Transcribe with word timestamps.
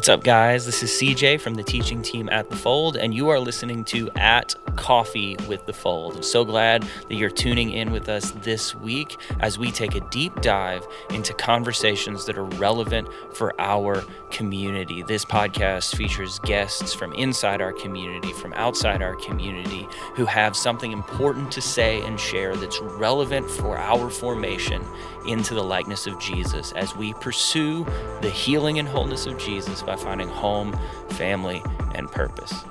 What's 0.00 0.08
up, 0.08 0.24
guys? 0.24 0.64
This 0.64 0.82
is 0.82 0.90
CJ 0.92 1.42
from 1.42 1.56
the 1.56 1.62
teaching 1.62 2.00
team 2.00 2.30
at 2.30 2.48
The 2.48 2.56
Fold, 2.56 2.96
and 2.96 3.12
you 3.12 3.28
are 3.28 3.38
listening 3.38 3.84
to 3.84 4.08
At 4.16 4.54
Coffee 4.80 5.36
with 5.46 5.66
The 5.66 5.74
Fold. 5.74 6.16
I'm 6.16 6.22
so 6.22 6.42
glad 6.42 6.82
that 7.08 7.14
you're 7.14 7.28
tuning 7.28 7.70
in 7.70 7.92
with 7.92 8.08
us 8.08 8.30
this 8.42 8.74
week 8.74 9.18
as 9.40 9.58
we 9.58 9.70
take 9.70 9.94
a 9.94 10.00
deep 10.08 10.40
dive 10.40 10.86
into 11.10 11.34
conversations 11.34 12.24
that 12.24 12.38
are 12.38 12.44
relevant 12.44 13.06
for 13.34 13.52
our 13.60 14.02
community. 14.30 15.02
This 15.02 15.22
podcast 15.22 15.94
features 15.94 16.38
guests 16.40 16.94
from 16.94 17.12
inside 17.12 17.60
our 17.60 17.74
community, 17.74 18.32
from 18.32 18.54
outside 18.54 19.02
our 19.02 19.16
community, 19.16 19.86
who 20.14 20.24
have 20.24 20.56
something 20.56 20.92
important 20.92 21.52
to 21.52 21.60
say 21.60 22.00
and 22.00 22.18
share 22.18 22.56
that's 22.56 22.80
relevant 22.80 23.50
for 23.50 23.76
our 23.76 24.08
formation 24.08 24.82
into 25.26 25.52
the 25.52 25.62
likeness 25.62 26.06
of 26.06 26.18
Jesus 26.18 26.72
as 26.72 26.96
we 26.96 27.12
pursue 27.14 27.84
the 28.22 28.30
healing 28.30 28.78
and 28.78 28.88
wholeness 28.88 29.26
of 29.26 29.36
Jesus 29.36 29.82
by 29.82 29.96
finding 29.96 30.28
home, 30.28 30.74
family, 31.10 31.62
and 31.94 32.10
purpose. 32.10 32.64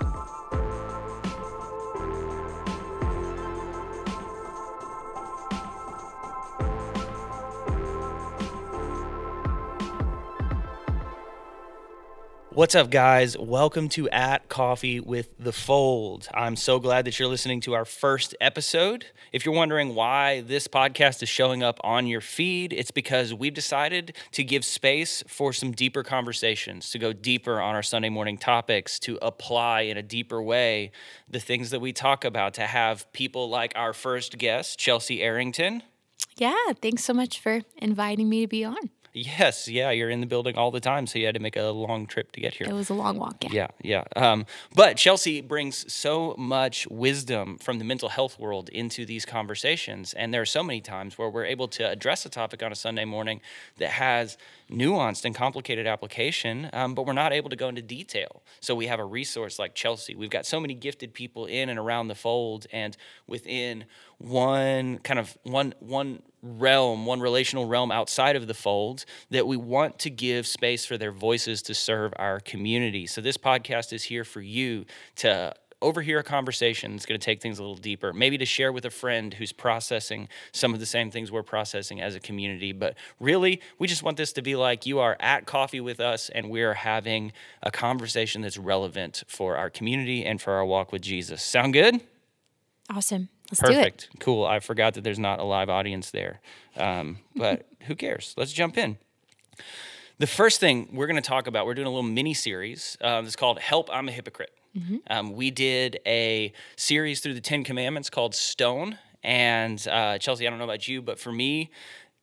What's 12.51 12.73
up, 12.73 12.89
guys? 12.89 13.37
Welcome 13.37 13.89
to 13.89 14.09
At 14.09 14.49
Coffee 14.49 14.99
with 14.99 15.37
the 15.37 15.51
Fold. 15.53 16.27
I'm 16.33 16.55
so 16.55 16.79
glad 16.79 17.05
that 17.05 17.19
you're 17.19 17.27
listening 17.27 17.61
to 17.61 17.75
our 17.75 17.85
first 17.85 18.35
episode. 18.41 19.05
If 19.31 19.45
you're 19.45 19.53
wondering 19.53 19.93
why 19.93 20.41
this 20.41 20.67
podcast 20.67 21.21
is 21.21 21.29
showing 21.29 21.61
up 21.61 21.79
on 21.83 22.07
your 22.07 22.21
feed, 22.21 22.73
it's 22.73 22.89
because 22.89 23.35
we've 23.35 23.53
decided 23.53 24.15
to 24.31 24.43
give 24.43 24.65
space 24.65 25.23
for 25.27 25.53
some 25.53 25.73
deeper 25.73 26.01
conversations, 26.01 26.89
to 26.89 26.97
go 26.97 27.13
deeper 27.13 27.61
on 27.61 27.75
our 27.75 27.83
Sunday 27.83 28.09
morning 28.09 28.39
topics, 28.39 28.97
to 29.01 29.19
apply 29.21 29.81
in 29.81 29.95
a 29.95 30.03
deeper 30.03 30.41
way 30.41 30.91
the 31.29 31.39
things 31.39 31.69
that 31.69 31.79
we 31.79 31.93
talk 31.93 32.25
about, 32.25 32.55
to 32.55 32.63
have 32.63 33.11
people 33.13 33.47
like 33.47 33.73
our 33.75 33.93
first 33.93 34.39
guest, 34.39 34.79
Chelsea 34.79 35.21
Arrington. 35.21 35.83
Yeah, 36.35 36.55
thanks 36.81 37.03
so 37.03 37.13
much 37.13 37.39
for 37.39 37.61
inviting 37.77 38.27
me 38.27 38.41
to 38.41 38.47
be 38.47 38.65
on. 38.65 38.89
Yes, 39.13 39.67
yeah, 39.67 39.91
you're 39.91 40.09
in 40.09 40.21
the 40.21 40.27
building 40.27 40.55
all 40.55 40.71
the 40.71 40.79
time, 40.79 41.07
so 41.07 41.19
you 41.19 41.25
had 41.25 41.35
to 41.35 41.41
make 41.41 41.55
a 41.55 41.63
long 41.63 42.05
trip 42.05 42.31
to 42.33 42.41
get 42.41 42.53
here. 42.53 42.67
It 42.67 42.73
was 42.73 42.89
a 42.89 42.93
long 42.93 43.17
walk, 43.17 43.43
yeah. 43.43 43.67
Yeah, 43.81 44.03
yeah. 44.15 44.31
Um, 44.31 44.45
but 44.75 44.97
Chelsea 44.97 45.41
brings 45.41 45.91
so 45.91 46.35
much 46.37 46.87
wisdom 46.87 47.57
from 47.57 47.79
the 47.79 47.85
mental 47.85 48.09
health 48.09 48.39
world 48.39 48.69
into 48.69 49.05
these 49.05 49.25
conversations, 49.25 50.13
and 50.13 50.33
there 50.33 50.41
are 50.41 50.45
so 50.45 50.63
many 50.63 50.81
times 50.81 51.17
where 51.17 51.29
we're 51.29 51.45
able 51.45 51.67
to 51.69 51.89
address 51.89 52.25
a 52.25 52.29
topic 52.29 52.61
on 52.63 52.71
a 52.71 52.75
Sunday 52.75 53.05
morning 53.05 53.41
that 53.77 53.89
has 53.89 54.37
nuanced 54.69 55.25
and 55.25 55.33
complicated 55.33 55.87
application, 55.87 56.69
um, 56.73 56.93
but 56.93 57.05
we're 57.05 57.13
not 57.13 57.33
able 57.33 57.49
to 57.49 57.55
go 57.55 57.69
into 57.69 57.81
detail. 57.81 58.43
So 58.59 58.75
we 58.75 58.87
have 58.87 58.99
a 58.99 59.05
resource 59.05 59.57
like 59.57 59.73
Chelsea. 59.73 60.15
We've 60.15 60.29
got 60.29 60.45
so 60.45 60.59
many 60.59 60.75
gifted 60.75 61.13
people 61.13 61.45
in 61.45 61.69
and 61.69 61.79
around 61.79 62.07
the 62.07 62.15
fold, 62.15 62.67
and 62.71 62.95
within 63.27 63.85
one 64.19 64.99
kind 64.99 65.19
of 65.19 65.37
one 65.43 65.73
one 65.79 66.21
realm, 66.41 67.05
one 67.05 67.19
relational 67.19 67.65
realm 67.65 67.91
outside 67.91 68.35
of 68.35 68.47
the 68.47 68.53
fold 68.53 69.05
that 69.29 69.47
we 69.47 69.57
want 69.57 69.99
to 69.99 70.09
give 70.09 70.47
space 70.47 70.85
for 70.85 70.97
their 70.97 71.11
voices 71.11 71.61
to 71.63 71.73
serve 71.73 72.13
our 72.17 72.39
community. 72.39 73.07
So 73.07 73.21
this 73.21 73.37
podcast 73.37 73.93
is 73.93 74.03
here 74.03 74.23
for 74.23 74.41
you 74.41 74.85
to 75.17 75.53
overhear 75.81 76.19
a 76.19 76.23
conversation 76.23 76.91
that's 76.91 77.05
going 77.05 77.19
to 77.19 77.23
take 77.23 77.41
things 77.41 77.57
a 77.57 77.61
little 77.61 77.77
deeper, 77.77 78.11
maybe 78.11 78.37
to 78.37 78.45
share 78.45 78.71
with 78.71 78.85
a 78.85 78.89
friend 78.89 79.33
who's 79.33 79.53
processing 79.53 80.27
some 80.51 80.73
of 80.73 80.79
the 80.79 80.85
same 80.85 81.09
things 81.09 81.31
we're 81.31 81.43
processing 81.43 82.01
as 82.01 82.15
a 82.15 82.19
community. 82.19 82.71
But 82.73 82.95
really, 83.19 83.61
we 83.77 83.87
just 83.87 84.03
want 84.03 84.17
this 84.17 84.33
to 84.33 84.41
be 84.41 84.55
like 84.55 84.85
you 84.85 84.99
are 84.99 85.15
at 85.19 85.45
coffee 85.45 85.81
with 85.81 85.99
us 85.99 86.29
and 86.29 86.49
we're 86.49 86.73
having 86.73 87.31
a 87.63 87.71
conversation 87.71 88.41
that's 88.41 88.57
relevant 88.57 89.23
for 89.27 89.55
our 89.55 89.69
community 89.69 90.25
and 90.25 90.41
for 90.41 90.53
our 90.53 90.65
walk 90.65 90.91
with 90.91 91.01
Jesus. 91.01 91.41
Sound 91.41 91.73
good? 91.73 92.01
Awesome. 92.89 93.29
Let's 93.51 93.61
Perfect. 93.61 94.09
Cool. 94.19 94.45
I 94.45 94.59
forgot 94.59 94.93
that 94.93 95.03
there's 95.03 95.19
not 95.19 95.39
a 95.39 95.43
live 95.43 95.69
audience 95.69 96.11
there. 96.11 96.39
Um, 96.77 97.19
but 97.35 97.65
who 97.81 97.95
cares? 97.95 98.33
Let's 98.37 98.53
jump 98.53 98.77
in. 98.77 98.97
The 100.19 100.27
first 100.27 100.59
thing 100.59 100.89
we're 100.93 101.07
going 101.07 101.21
to 101.21 101.27
talk 101.27 101.47
about, 101.47 101.65
we're 101.65 101.73
doing 101.73 101.87
a 101.87 101.91
little 101.91 102.03
mini 102.03 102.33
series. 102.33 102.97
Uh, 103.01 103.21
it's 103.25 103.35
called 103.35 103.59
Help, 103.59 103.89
I'm 103.91 104.07
a 104.09 104.11
Hypocrite. 104.11 104.51
Mm-hmm. 104.77 104.97
Um, 105.09 105.33
we 105.33 105.49
did 105.49 105.99
a 106.05 106.53
series 106.75 107.21
through 107.21 107.33
the 107.33 107.41
Ten 107.41 107.63
Commandments 107.63 108.09
called 108.09 108.35
Stone. 108.35 108.99
And 109.23 109.85
uh, 109.87 110.17
Chelsea, 110.17 110.45
I 110.45 110.49
don't 110.49 110.59
know 110.59 110.65
about 110.65 110.87
you, 110.87 111.01
but 111.01 111.19
for 111.19 111.31
me, 111.31 111.71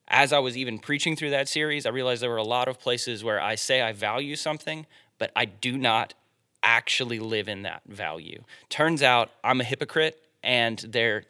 as 0.08 0.32
I 0.32 0.38
was 0.38 0.56
even 0.56 0.78
preaching 0.78 1.16
through 1.16 1.30
that 1.30 1.48
series, 1.48 1.86
I 1.86 1.90
realized 1.90 2.22
there 2.22 2.30
were 2.30 2.36
a 2.36 2.44
lot 2.44 2.68
of 2.68 2.78
places 2.78 3.24
where 3.24 3.40
I 3.40 3.56
say 3.56 3.82
I 3.82 3.92
value 3.92 4.36
something, 4.36 4.86
but 5.18 5.32
I 5.34 5.46
do 5.46 5.76
not 5.76 6.14
actually 6.62 7.18
live 7.18 7.48
in 7.48 7.62
that 7.62 7.82
value. 7.86 8.42
Turns 8.68 9.02
out 9.02 9.30
I'm 9.42 9.60
a 9.60 9.64
hypocrite 9.64 10.20
and 10.42 10.78
they're 10.78 11.24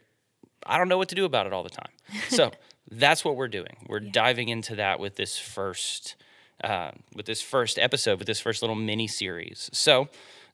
I 0.65 0.79
don't 0.79 0.89
know 0.89 0.99
what 0.99 1.09
to 1.11 1.15
do 1.15 1.25
about 1.25 1.47
it 1.47 1.53
all 1.53 1.63
the 1.63 1.71
time. 1.71 1.91
So 2.29 2.51
that's 2.91 3.25
what 3.25 3.37
we're 3.37 3.49
doing. 3.49 3.77
We're 3.89 4.03
yeah. 4.03 4.11
diving 4.13 4.49
into 4.49 4.77
that 4.77 4.99
with 5.01 5.17
this 5.17 5.39
first 5.39 6.17
uh, 6.65 6.91
with 7.15 7.27
this 7.27 7.43
first 7.43 7.79
episode, 7.79 8.19
with 8.19 8.27
this 8.27 8.41
first 8.41 8.63
little 8.63 8.77
mini 8.77 9.07
series. 9.07 9.71
So 9.73 10.09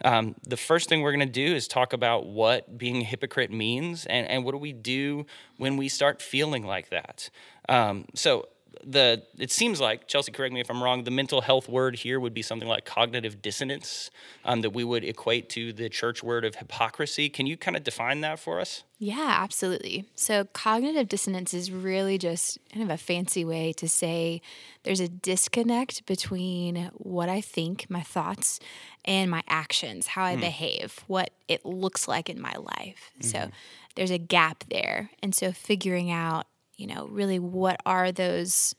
um, 0.04 0.34
the 0.42 0.56
first 0.56 0.88
thing 0.88 1.00
we're 1.00 1.12
going 1.12 1.26
to 1.26 1.32
do 1.32 1.54
is 1.54 1.68
talk 1.68 1.92
about 1.92 2.26
what 2.26 2.76
being 2.76 3.02
a 3.02 3.04
hypocrite 3.04 3.52
means 3.52 4.04
and, 4.06 4.26
and 4.26 4.44
what 4.44 4.52
do 4.52 4.58
we 4.58 4.72
do 4.72 5.26
when 5.58 5.76
we 5.76 5.88
start 5.88 6.20
feeling 6.20 6.66
like 6.66 6.90
that. 6.90 7.30
Um, 7.68 8.06
so 8.14 8.48
the 8.84 9.22
it 9.38 9.50
seems 9.50 9.80
like 9.80 10.08
Chelsea, 10.08 10.32
correct 10.32 10.52
me 10.52 10.60
if 10.60 10.70
I'm 10.70 10.82
wrong. 10.82 11.04
The 11.04 11.10
mental 11.10 11.40
health 11.40 11.68
word 11.68 11.96
here 11.96 12.18
would 12.18 12.34
be 12.34 12.42
something 12.42 12.68
like 12.68 12.84
cognitive 12.84 13.42
dissonance 13.42 14.10
um, 14.44 14.60
that 14.62 14.70
we 14.70 14.84
would 14.84 15.04
equate 15.04 15.48
to 15.50 15.72
the 15.72 15.88
church 15.88 16.22
word 16.22 16.44
of 16.44 16.56
hypocrisy. 16.56 17.28
Can 17.28 17.46
you 17.46 17.56
kind 17.56 17.76
of 17.76 17.84
define 17.84 18.20
that 18.22 18.38
for 18.38 18.60
us? 18.60 18.84
Yeah, 18.98 19.36
absolutely. 19.40 20.04
So 20.14 20.44
cognitive 20.52 21.08
dissonance 21.08 21.52
is 21.52 21.72
really 21.72 22.18
just 22.18 22.58
kind 22.72 22.84
of 22.84 22.90
a 22.90 22.96
fancy 22.96 23.44
way 23.44 23.72
to 23.74 23.88
say 23.88 24.40
there's 24.84 25.00
a 25.00 25.08
disconnect 25.08 26.06
between 26.06 26.90
what 26.94 27.28
I 27.28 27.40
think, 27.40 27.86
my 27.88 28.02
thoughts, 28.02 28.60
and 29.04 29.30
my 29.30 29.42
actions, 29.48 30.06
how 30.06 30.24
I 30.24 30.36
mm. 30.36 30.40
behave, 30.40 31.00
what 31.08 31.30
it 31.48 31.64
looks 31.66 32.06
like 32.06 32.30
in 32.30 32.40
my 32.40 32.54
life. 32.54 33.10
Mm-hmm. 33.18 33.28
So 33.28 33.50
there's 33.96 34.12
a 34.12 34.18
gap 34.18 34.64
there, 34.70 35.10
and 35.22 35.34
so 35.34 35.52
figuring 35.52 36.10
out 36.10 36.46
you 36.76 36.86
know, 36.86 37.06
really 37.08 37.38
what 37.38 37.80
are 37.86 38.12
those 38.12 38.74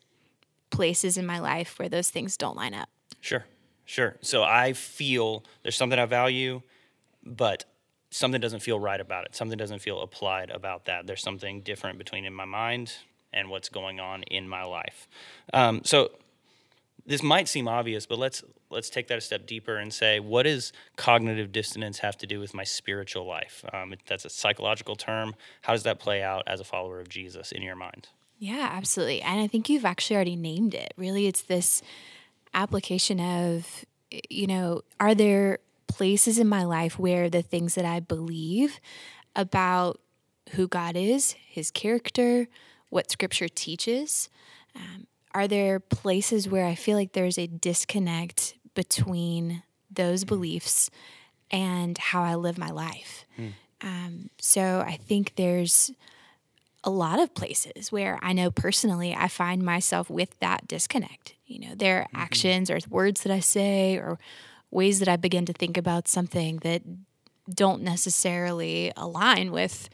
places 0.69 1.17
in 1.17 1.25
my 1.25 1.39
life 1.39 1.77
where 1.77 1.89
those 1.89 2.09
things 2.09 2.37
don't 2.37 2.55
line 2.55 2.73
up? 2.73 2.89
Sure, 3.21 3.45
sure. 3.85 4.17
So 4.21 4.43
I 4.43 4.73
feel 4.73 5.43
there's 5.61 5.77
something 5.77 5.99
I 5.99 6.05
value, 6.05 6.61
but 7.23 7.65
something 8.09 8.41
doesn't 8.41 8.61
feel 8.61 8.79
right 8.79 8.99
about 8.99 9.25
it. 9.25 9.35
Something 9.35 9.57
doesn't 9.57 9.79
feel 9.79 10.01
applied 10.01 10.49
about 10.49 10.85
that. 10.85 11.07
There's 11.07 11.21
something 11.21 11.61
different 11.61 11.97
between 11.97 12.25
in 12.25 12.33
my 12.33 12.45
mind 12.45 12.93
and 13.31 13.49
what's 13.49 13.69
going 13.69 13.99
on 13.99 14.23
in 14.23 14.47
my 14.47 14.63
life. 14.63 15.07
Um, 15.53 15.81
so 15.83 16.11
this 17.05 17.23
might 17.23 17.47
seem 17.47 17.67
obvious, 17.67 18.05
but 18.05 18.19
let's 18.19 18.43
let's 18.73 18.89
take 18.89 19.07
that 19.07 19.17
a 19.17 19.21
step 19.21 19.45
deeper 19.45 19.77
and 19.77 19.93
say, 19.93 20.19
what 20.19 20.43
does 20.43 20.73
cognitive 20.95 21.51
dissonance 21.51 21.99
have 21.99 22.17
to 22.17 22.27
do 22.27 22.39
with 22.39 22.53
my 22.53 22.63
spiritual 22.63 23.25
life? 23.25 23.63
Um, 23.71 23.93
that's 24.07 24.25
a 24.25 24.29
psychological 24.29 24.95
term. 24.95 25.35
How 25.61 25.73
does 25.73 25.83
that 25.83 25.99
play 25.99 26.23
out 26.23 26.43
as 26.47 26.59
a 26.59 26.63
follower 26.63 26.99
of 26.99 27.09
Jesus 27.09 27.51
in 27.51 27.61
your 27.61 27.75
mind? 27.75 28.09
Yeah, 28.39 28.69
absolutely. 28.73 29.21
And 29.21 29.39
I 29.39 29.47
think 29.47 29.69
you've 29.69 29.85
actually 29.85 30.15
already 30.15 30.35
named 30.35 30.73
it. 30.73 30.93
Really, 30.97 31.27
it's 31.27 31.43
this 31.43 31.81
application 32.53 33.19
of, 33.19 33.85
you 34.29 34.47
know, 34.47 34.81
are 34.99 35.15
there 35.15 35.59
places 35.87 36.39
in 36.39 36.47
my 36.47 36.63
life 36.63 36.99
where 36.99 37.29
the 37.29 37.41
things 37.41 37.75
that 37.75 37.85
I 37.85 37.99
believe 37.99 38.79
about 39.35 39.99
who 40.51 40.67
God 40.67 40.95
is, 40.95 41.35
his 41.47 41.71
character, 41.71 42.47
what 42.89 43.09
scripture 43.09 43.47
teaches, 43.47 44.29
um, 44.75 45.07
are 45.33 45.47
there 45.47 45.79
places 45.79 46.47
where 46.47 46.65
I 46.65 46.75
feel 46.75 46.97
like 46.97 47.13
there's 47.13 47.37
a 47.37 47.47
disconnect 47.47 48.55
between 48.73 49.63
those 49.89 50.23
beliefs 50.23 50.89
and 51.51 51.97
how 51.97 52.23
I 52.23 52.35
live 52.35 52.57
my 52.57 52.71
life. 52.71 53.25
Mm. 53.37 53.53
Um, 53.81 54.29
so 54.39 54.83
I 54.85 54.97
think 54.97 55.35
there's 55.35 55.91
a 56.83 56.89
lot 56.89 57.19
of 57.19 57.33
places 57.33 57.91
where 57.91 58.19
I 58.21 58.33
know 58.33 58.51
personally 58.51 59.15
I 59.15 59.27
find 59.27 59.63
myself 59.63 60.09
with 60.09 60.37
that 60.39 60.67
disconnect. 60.67 61.35
You 61.45 61.59
know, 61.59 61.75
there 61.75 61.99
are 61.99 62.03
mm-hmm. 62.05 62.17
actions 62.17 62.69
or 62.69 62.79
words 62.89 63.21
that 63.23 63.31
I 63.31 63.39
say 63.39 63.97
or 63.97 64.19
ways 64.71 64.99
that 64.99 65.07
I 65.07 65.15
begin 65.15 65.45
to 65.45 65.53
think 65.53 65.77
about 65.77 66.07
something 66.07 66.57
that 66.57 66.81
don't 67.49 67.83
necessarily 67.83 68.91
align 68.97 69.51
with 69.51 69.89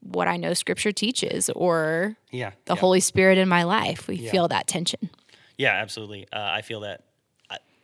what 0.00 0.28
I 0.28 0.36
know 0.36 0.54
scripture 0.54 0.92
teaches 0.92 1.50
or 1.50 2.16
yeah, 2.30 2.52
the 2.66 2.74
yeah. 2.74 2.80
Holy 2.80 3.00
Spirit 3.00 3.38
in 3.38 3.48
my 3.48 3.62
life. 3.64 4.06
We 4.06 4.16
yeah. 4.16 4.30
feel 4.30 4.48
that 4.48 4.66
tension. 4.66 5.10
Yeah, 5.56 5.72
absolutely. 5.72 6.26
Uh, 6.32 6.40
I 6.40 6.62
feel 6.62 6.80
that 6.80 7.04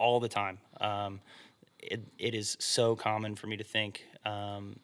all 0.00 0.18
the 0.18 0.28
time. 0.28 0.58
Um, 0.80 1.20
it, 1.78 2.00
it 2.18 2.34
is 2.34 2.56
so 2.58 2.96
common 2.96 3.36
for 3.36 3.46
me 3.46 3.56
to 3.56 3.64
think 3.64 4.04
um, 4.24 4.76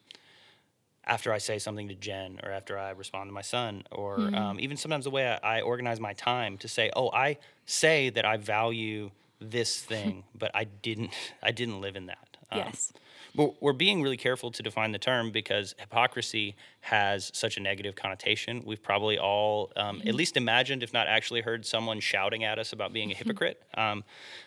after 1.04 1.32
I 1.32 1.38
say 1.38 1.58
something 1.58 1.88
to 1.88 1.94
Jen 1.94 2.40
or 2.42 2.50
after 2.50 2.78
I 2.78 2.90
respond 2.90 3.28
to 3.28 3.34
my 3.34 3.42
son, 3.42 3.84
or 3.90 4.18
mm-hmm. 4.18 4.34
um, 4.34 4.60
even 4.60 4.76
sometimes 4.76 5.04
the 5.04 5.10
way 5.10 5.26
I, 5.42 5.58
I, 5.58 5.60
organize 5.62 6.00
my 6.00 6.12
time 6.12 6.58
to 6.58 6.68
say, 6.68 6.90
oh, 6.96 7.10
I 7.12 7.38
say 7.64 8.10
that 8.10 8.24
I 8.24 8.36
value 8.36 9.10
this 9.40 9.80
thing, 9.80 10.24
but 10.38 10.50
I 10.54 10.64
didn't. 10.64 11.12
I 11.42 11.50
didn't 11.50 11.80
live 11.80 11.96
in 11.96 12.06
that. 12.06 12.36
Um, 12.50 12.58
yes. 12.58 12.92
But 13.36 13.62
we're 13.62 13.72
being 13.72 14.02
really 14.02 14.16
careful 14.16 14.50
to 14.50 14.62
define 14.62 14.92
the 14.92 14.98
term 14.98 15.30
because 15.30 15.74
hypocrisy 15.78 16.56
has 16.80 17.30
such 17.34 17.56
a 17.56 17.60
negative 17.60 17.94
connotation. 17.94 18.62
We've 18.64 18.82
probably 18.82 19.18
all 19.18 19.72
um, 19.76 20.02
at 20.06 20.14
least 20.14 20.36
imagined, 20.36 20.82
if 20.82 20.92
not 20.92 21.06
actually 21.06 21.42
heard, 21.42 21.66
someone 21.66 22.00
shouting 22.00 22.44
at 22.44 22.58
us 22.58 22.72
about 22.72 22.92
being 22.92 23.10
a 23.10 23.14
hypocrite. 23.14 23.62
Um, 23.74 24.04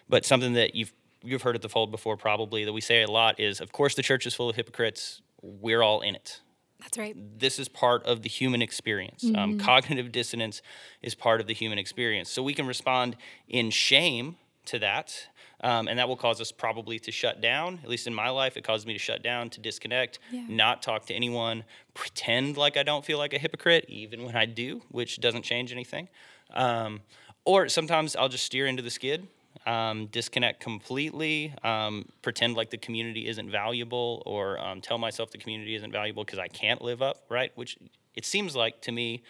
but 0.08 0.26
something 0.26 0.54
that 0.54 0.76
you've 0.76 0.94
you've 1.22 1.42
heard 1.42 1.56
at 1.56 1.62
the 1.62 1.70
fold 1.70 1.92
before, 1.92 2.18
probably 2.18 2.66
that 2.66 2.74
we 2.74 2.82
say 2.82 3.04
a 3.04 3.12
lot 3.12 3.40
is, 3.40 3.60
of 3.60 3.72
course, 3.72 3.96
the 3.96 4.02
church 4.02 4.26
is 4.26 4.34
full 4.34 4.50
of 4.50 4.56
hypocrites. 4.56 5.22
We're 5.42 5.82
all 5.82 6.02
in 6.02 6.16
it 6.16 6.40
That's 6.80 6.98
right. 6.98 7.16
this 7.40 7.60
is 7.60 7.68
part 7.68 8.04
of 8.06 8.22
the 8.24 8.30
human 8.30 8.62
experience. 8.62 9.26
Um, 9.36 9.58
cognitive 9.60 10.12
dissonance 10.12 10.62
is 11.02 11.16
part 11.16 11.42
of 11.42 11.48
the 11.48 11.54
human 11.54 11.78
experience. 11.78 12.30
So 12.30 12.42
we 12.42 12.54
can 12.54 12.68
respond 12.68 13.18
in 13.48 13.70
shame 13.70 14.38
to 14.66 14.80
that, 14.80 15.28
um, 15.62 15.88
and 15.88 16.00
that 16.00 16.08
will 16.08 16.16
cause 16.16 16.40
us 16.40 16.52
probably 16.52 17.00
to 17.00 17.12
shut 17.12 17.42
down. 17.42 17.80
At 17.84 17.90
least 17.90 18.08
in 18.08 18.14
my 18.14 18.30
life, 18.30 18.58
it 18.58 18.64
caused 18.64 18.88
me 18.88 18.94
to 18.94 19.00
shut 19.00 19.22
down, 19.24 19.50
to 19.52 19.60
disconnect, 19.60 20.20
Yeah. 20.32 20.46
not 20.48 20.82
talk 20.82 21.06
to 21.08 21.14
anyone, 21.14 21.64
pretend 21.94 22.58
like 22.58 22.78
I 22.78 22.84
don't 22.84 23.04
feel 23.06 23.18
like 23.18 23.34
a 23.34 23.40
hypocrite, 23.40 23.86
even 23.88 24.24
when 24.24 24.36
I 24.36 24.46
do, 24.46 24.82
which 24.90 25.20
doesn't 25.20 25.44
change 25.44 25.72
anything. 25.72 26.08
Um, 26.54 27.02
or 27.46 27.68
sometimes 27.70 28.16
I'll 28.16 28.30
just 28.30 28.46
steer 28.46 28.68
into 28.68 28.82
the 28.82 28.92
skid. 28.92 29.28
Um, 29.66 30.06
disconnect 30.08 30.62
completely, 30.62 31.54
um, 31.64 32.08
pretend 32.22 32.56
like 32.56 32.70
the 32.70 32.78
community 32.78 33.28
isn't 33.28 33.50
valuable, 33.52 34.24
or 34.26 34.58
um, 34.60 34.80
tell 34.80 34.98
myself 34.98 35.32
the 35.32 35.38
community 35.38 35.76
isn't 35.76 35.92
valuable 35.92 36.24
because 36.24 36.40
I 36.40 36.48
can't 36.48 36.82
live 36.82 37.02
up, 37.02 37.24
right? 37.30 37.52
Which 37.56 37.78
it 38.16 38.26
seems 38.26 38.56
like 38.56 38.80
to 38.82 38.92
me 38.92 39.22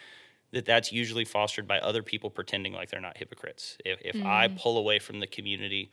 that 0.51 0.65
that's 0.65 0.91
usually 0.91 1.25
fostered 1.25 1.67
by 1.67 1.79
other 1.79 2.03
people 2.03 2.29
pretending 2.29 2.73
like 2.73 2.89
they're 2.89 3.01
not 3.01 3.17
hypocrites. 3.17 3.77
If, 3.85 3.99
if 4.03 4.23
I 4.25 4.47
pull 4.49 4.77
away 4.77 4.99
from 4.99 5.19
the 5.19 5.27
community 5.27 5.91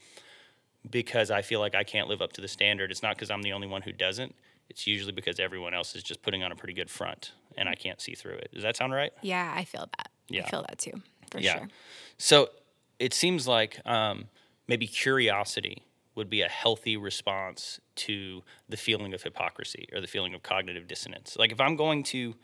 because 0.90 1.30
I 1.30 1.42
feel 1.42 1.60
like 1.60 1.74
I 1.74 1.84
can't 1.84 2.08
live 2.08 2.22
up 2.22 2.32
to 2.34 2.40
the 2.40 2.48
standard, 2.48 2.90
it's 2.90 3.02
not 3.02 3.16
because 3.16 3.30
I'm 3.30 3.42
the 3.42 3.52
only 3.52 3.66
one 3.66 3.82
who 3.82 3.92
doesn't. 3.92 4.34
It's 4.68 4.86
usually 4.86 5.12
because 5.12 5.38
everyone 5.38 5.74
else 5.74 5.94
is 5.94 6.02
just 6.02 6.22
putting 6.22 6.42
on 6.42 6.52
a 6.52 6.56
pretty 6.56 6.74
good 6.74 6.90
front 6.90 7.32
and 7.56 7.68
I 7.68 7.74
can't 7.74 8.00
see 8.00 8.14
through 8.14 8.34
it. 8.36 8.50
Does 8.52 8.62
that 8.62 8.76
sound 8.76 8.92
right? 8.92 9.12
Yeah, 9.22 9.52
I 9.54 9.64
feel 9.64 9.88
that. 9.96 10.10
Yeah. 10.28 10.44
I 10.44 10.50
feel 10.50 10.62
that 10.68 10.78
too, 10.78 11.02
for 11.30 11.40
Yeah. 11.40 11.58
sure. 11.58 11.68
So 12.18 12.50
it 12.98 13.14
seems 13.14 13.46
like 13.46 13.80
um, 13.86 14.26
maybe 14.66 14.86
curiosity 14.86 15.82
would 16.16 16.28
be 16.30 16.42
a 16.42 16.48
healthy 16.48 16.96
response 16.96 17.80
to 17.94 18.42
the 18.68 18.76
feeling 18.76 19.14
of 19.14 19.22
hypocrisy 19.22 19.88
or 19.92 20.00
the 20.00 20.06
feeling 20.06 20.34
of 20.34 20.42
cognitive 20.42 20.88
dissonance. 20.88 21.36
Like 21.38 21.52
if 21.52 21.60
I'm 21.60 21.76
going 21.76 22.02
to, 22.04 22.34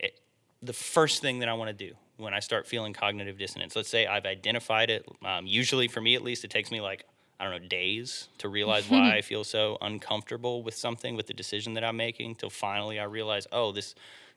it, 0.00 0.18
the 0.62 0.72
first 0.72 1.20
thing 1.22 1.38
that 1.40 1.48
I 1.48 1.52
want 1.52 1.68
to 1.76 1.88
do 1.88 1.94
when 2.16 2.34
I 2.34 2.40
start 2.40 2.66
feeling 2.66 2.92
cognitive 2.92 3.38
dissonance, 3.38 3.76
let's 3.76 3.88
say 3.88 4.06
I've 4.06 4.26
identified 4.26 4.90
it. 4.90 5.06
Um, 5.24 5.46
usually, 5.46 5.86
for 5.86 6.00
me 6.00 6.14
at 6.16 6.22
least, 6.22 6.44
it 6.44 6.50
takes 6.50 6.70
me 6.70 6.80
like 6.80 7.04
I 7.38 7.44
don't 7.44 7.62
know 7.62 7.68
days 7.68 8.28
to 8.38 8.48
realize 8.48 8.88
why 8.90 9.16
I 9.16 9.22
feel 9.22 9.44
so 9.44 9.78
uncomfortable 9.80 10.62
with 10.62 10.74
something, 10.74 11.16
with 11.16 11.26
the 11.26 11.34
decision 11.34 11.74
that 11.74 11.84
I'm 11.84 11.96
making, 11.96 12.36
till 12.36 12.50
finally 12.50 12.98
I 12.98 13.04
realize, 13.04 13.46
oh, 13.52 13.72
this 13.72 13.94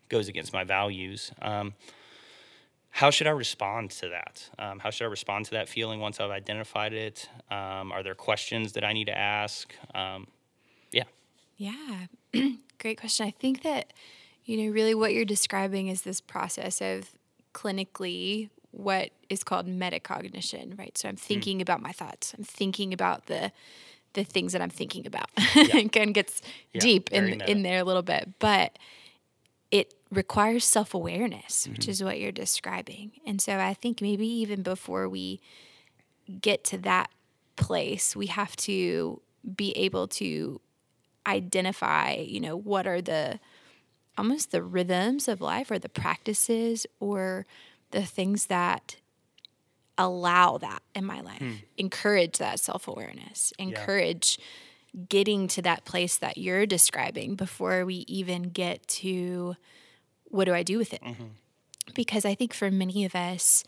goes 0.10 0.28
against 0.28 0.54
my 0.54 0.64
values. 0.64 1.32
Um, 1.42 1.74
how 2.92 3.10
should 3.10 3.28
I 3.28 3.32
respond 3.32 3.92
to 3.92 4.10
that? 4.10 4.50
Um, 4.60 4.80
how 4.80 4.90
should 4.90 5.06
I 5.06 5.10
respond 5.10 5.46
to 5.46 5.52
that 5.52 5.70
feeling 5.70 6.02
once 6.02 6.20
I've 6.20 6.30
identified 6.30 6.92
it? 6.94 7.30
Um, 7.50 7.92
are 7.92 8.04
there 8.04 8.16
questions 8.16 8.74
that 8.74 8.84
I 8.84 8.92
need 8.92 9.06
to 9.06 9.18
ask? 9.18 9.74
Um, 9.96 10.28
yeah. 10.92 11.06
Yeah, 11.56 12.08
great 12.80 13.00
question. 13.00 13.26
I 13.26 13.32
think 13.32 13.64
that, 13.64 13.94
you 14.44 14.58
know, 14.58 14.74
really 14.74 14.94
what 14.94 15.14
you're 15.14 15.24
describing 15.24 15.88
is 15.88 16.02
this 16.02 16.20
process 16.20 16.82
of 16.82 17.12
clinically 17.54 18.50
what 18.72 19.12
is 19.30 19.44
called 19.44 19.68
metacognition, 19.68 20.78
right? 20.78 20.98
So 20.98 21.10
I'm 21.10 21.16
hmm. 21.16 21.20
thinking 21.20 21.62
about 21.62 21.82
my 21.82 21.92
thoughts. 21.92 22.34
I'm 22.38 22.44
thinking 22.44 22.94
about 22.94 23.28
the 23.28 23.52
the 24.14 24.24
things 24.26 24.52
that 24.52 24.62
I'm 24.62 24.70
thinking 24.70 25.08
about. 25.08 25.30
it 25.38 25.92
kind 25.94 26.10
of 26.10 26.14
gets 26.14 26.42
Yeah, 26.74 26.82
deep 26.82 27.12
in 27.12 27.26
meta. 27.26 27.50
in 27.50 27.64
there 27.64 27.80
a 27.80 27.84
little 27.84 28.02
bit, 28.02 28.30
but 28.40 28.78
it 29.72 29.94
requires 30.12 30.66
self 30.66 30.94
awareness, 30.94 31.68
which 31.68 31.82
mm-hmm. 31.82 31.92
is 31.92 32.04
what 32.04 32.20
you're 32.20 32.32
describing. 32.32 33.12
And 33.26 33.42
so 33.42 33.58
I 33.58 33.74
think 33.74 34.02
maybe 34.02 34.28
even 34.28 34.64
before 34.64 35.08
we 35.08 35.40
get 36.42 36.64
to 36.66 36.78
that 36.80 37.10
place, 37.56 38.16
we 38.16 38.28
have 38.28 38.56
to 38.58 39.22
be 39.56 39.72
able 39.78 40.08
to 40.08 40.60
identify, 41.26 42.14
you 42.14 42.40
know, 42.40 42.58
what 42.58 42.86
are 42.86 43.02
the 43.02 43.40
almost 44.18 44.52
the 44.52 44.62
rhythms 44.62 45.28
of 45.28 45.40
life 45.40 45.72
or 45.72 45.80
the 45.80 45.90
practices 45.90 46.86
or 47.00 47.46
the 47.92 48.04
things 48.04 48.48
that 48.48 48.98
allow 49.98 50.58
that 50.58 50.82
in 50.96 51.06
my 51.06 51.22
life, 51.22 51.40
hmm. 51.40 51.54
encourage 51.78 52.38
that 52.38 52.60
self 52.60 52.88
awareness, 52.88 53.54
encourage 53.60 54.40
getting 55.08 55.48
to 55.48 55.62
that 55.62 55.86
place 55.86 56.18
that 56.18 56.38
you're 56.38 56.66
describing 56.66 57.36
before 57.36 57.86
we 57.86 57.96
even 58.08 58.44
get 58.44 58.86
to 58.88 59.56
what 60.26 60.46
do 60.46 60.54
I 60.54 60.64
do 60.64 60.78
with 60.78 60.94
it? 60.94 61.04
Mm-hmm. 61.04 61.26
Because 61.94 62.26
I 62.26 62.36
think 62.36 62.54
for 62.54 62.72
many 62.72 63.06
of 63.06 63.16
us, 63.16 63.64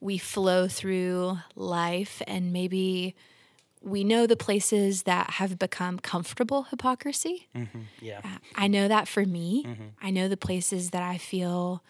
we 0.00 0.18
flow 0.18 0.68
through 0.68 1.38
life 1.54 2.22
and 2.26 2.52
maybe 2.52 3.14
we 3.80 4.04
know 4.04 4.26
the 4.26 4.36
places 4.36 5.04
that 5.04 5.30
have 5.30 5.58
become 5.58 5.98
comfortable 5.98 6.64
hypocrisy. 6.64 7.48
Mm-hmm. 7.56 7.80
Yeah. 8.00 8.20
Uh, 8.24 8.38
I 8.54 8.68
know 8.68 8.88
that 8.88 9.08
for 9.08 9.24
me. 9.24 9.64
Mm-hmm. 9.64 9.84
I 10.00 10.10
know 10.10 10.28
the 10.28 10.36
places 10.36 10.90
that 10.90 11.02
I 11.02 11.18
feel 11.18 11.82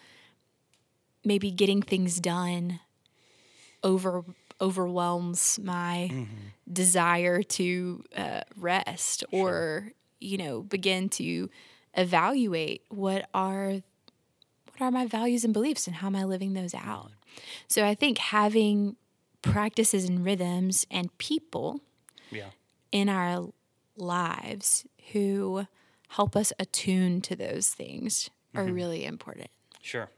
maybe 1.25 1.51
getting 1.51 1.81
things 1.81 2.19
done 2.19 2.79
over 3.83 4.23
overwhelms 4.61 5.59
my 5.61 6.09
mm-hmm. 6.11 6.25
desire 6.71 7.43
to 7.43 8.03
uh, 8.15 8.41
rest 8.55 9.23
or 9.31 9.91
you 10.19 10.37
know 10.37 10.61
begin 10.61 11.09
to 11.09 11.49
evaluate 11.95 12.83
what 12.89 13.27
are 13.33 13.81
what 14.71 14.81
are 14.81 14.91
my 14.91 15.05
values 15.05 15.43
and 15.43 15.53
beliefs 15.53 15.85
and 15.87 15.97
how 15.97 16.07
am 16.07 16.15
I 16.15 16.23
living 16.23 16.53
those 16.53 16.71
mm-hmm. 16.71 16.89
out. 16.89 17.11
So 17.67 17.85
I 17.85 17.95
think 17.95 18.17
having 18.17 18.95
practices 19.41 20.05
and 20.05 20.25
rhythms 20.25 20.87
and 20.89 21.15
people 21.17 21.81
Yeah. 22.31 22.49
in 22.91 23.09
our 23.09 23.49
lives 23.97 24.85
who 25.11 25.67
help 26.09 26.35
us 26.35 26.53
attune 26.59 27.21
to 27.21 27.35
those 27.35 27.69
things 27.69 28.29
are 28.55 28.63
mm-hmm. 28.63 28.73
really 28.73 29.05
important. 29.05 29.49
Sure. 29.81 30.09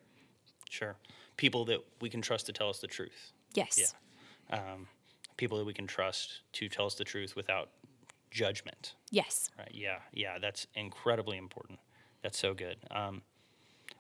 Sure. 0.76 0.96
People 1.38 1.66
that 1.66 1.80
we 2.02 2.10
can 2.10 2.22
trust 2.22 2.46
to 2.48 2.54
tell 2.54 2.70
us 2.70 2.80
the 2.80 2.88
truth. 2.88 3.32
Yes. 3.54 3.94
Um, 4.52 4.88
people 5.38 5.58
that 5.58 5.66
we 5.66 5.74
can 5.74 5.88
trust 5.88 6.42
to 6.54 6.68
tell 6.68 6.86
us 6.86 6.96
the 6.96 7.06
truth 7.06 7.36
without 7.36 7.70
judgment. 8.30 8.96
Yes. 9.10 9.50
Right. 9.58 9.72
Yeah. 9.74 10.00
Yeah. 10.14 10.38
That's 10.40 10.68
incredibly 10.76 11.38
important. 11.38 11.80
That's 12.24 12.38
so 12.38 12.54
good. 12.54 12.78
Um, 12.92 13.22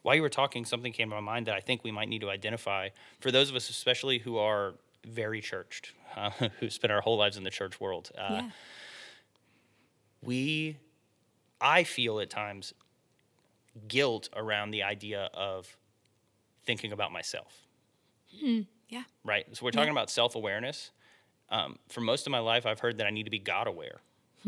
while 0.01 0.15
you 0.15 0.22
were 0.22 0.29
talking, 0.29 0.65
something 0.65 0.91
came 0.91 1.10
to 1.10 1.15
my 1.15 1.22
mind 1.22 1.48
that 1.48 1.55
I 1.55 1.62
think 1.62 1.84
we 1.84 1.91
might 1.91 2.10
need 2.10 2.22
to 2.22 2.29
identify 2.29 2.89
for 3.22 3.32
those 3.32 3.50
of 3.50 3.55
us, 3.55 3.70
especially 3.70 4.20
who 4.20 4.38
are 4.38 4.74
very 5.05 5.39
churched, 5.39 5.94
uh, 6.15 6.29
who 6.60 6.70
spend 6.70 6.91
our 6.91 7.01
whole 7.01 7.17
lives 7.17 7.38
in 7.38 7.44
the 7.44 7.50
church 7.50 7.79
world. 7.79 8.12
Uh, 8.17 8.41
yeah. 8.41 8.50
we 10.22 10.77
i 11.62 11.84
feel 11.84 12.20
at 12.20 12.29
times 12.29 12.74
guilt 13.88 14.29
around 14.36 14.72
the 14.72 14.84
idea 14.84 15.29
of 15.34 15.77
thinking 16.65 16.91
about 16.91 17.12
myself. 17.12 17.53
Yeah. 18.89 19.03
right? 19.24 19.45
So 19.55 19.65
we're 19.65 19.72
talking 19.72 19.91
about 19.91 20.10
self-awareness. 20.10 20.91
Um, 21.50 21.77
for 21.89 22.01
most 22.01 22.25
of 22.25 22.31
my 22.31 22.39
life 22.39 22.65
i've 22.65 22.79
heard 22.79 22.98
that 22.98 23.05
i 23.05 23.12
need 23.12 23.25
to 23.25 23.29
be 23.29 23.38
god 23.38 23.67
aware 23.67 23.98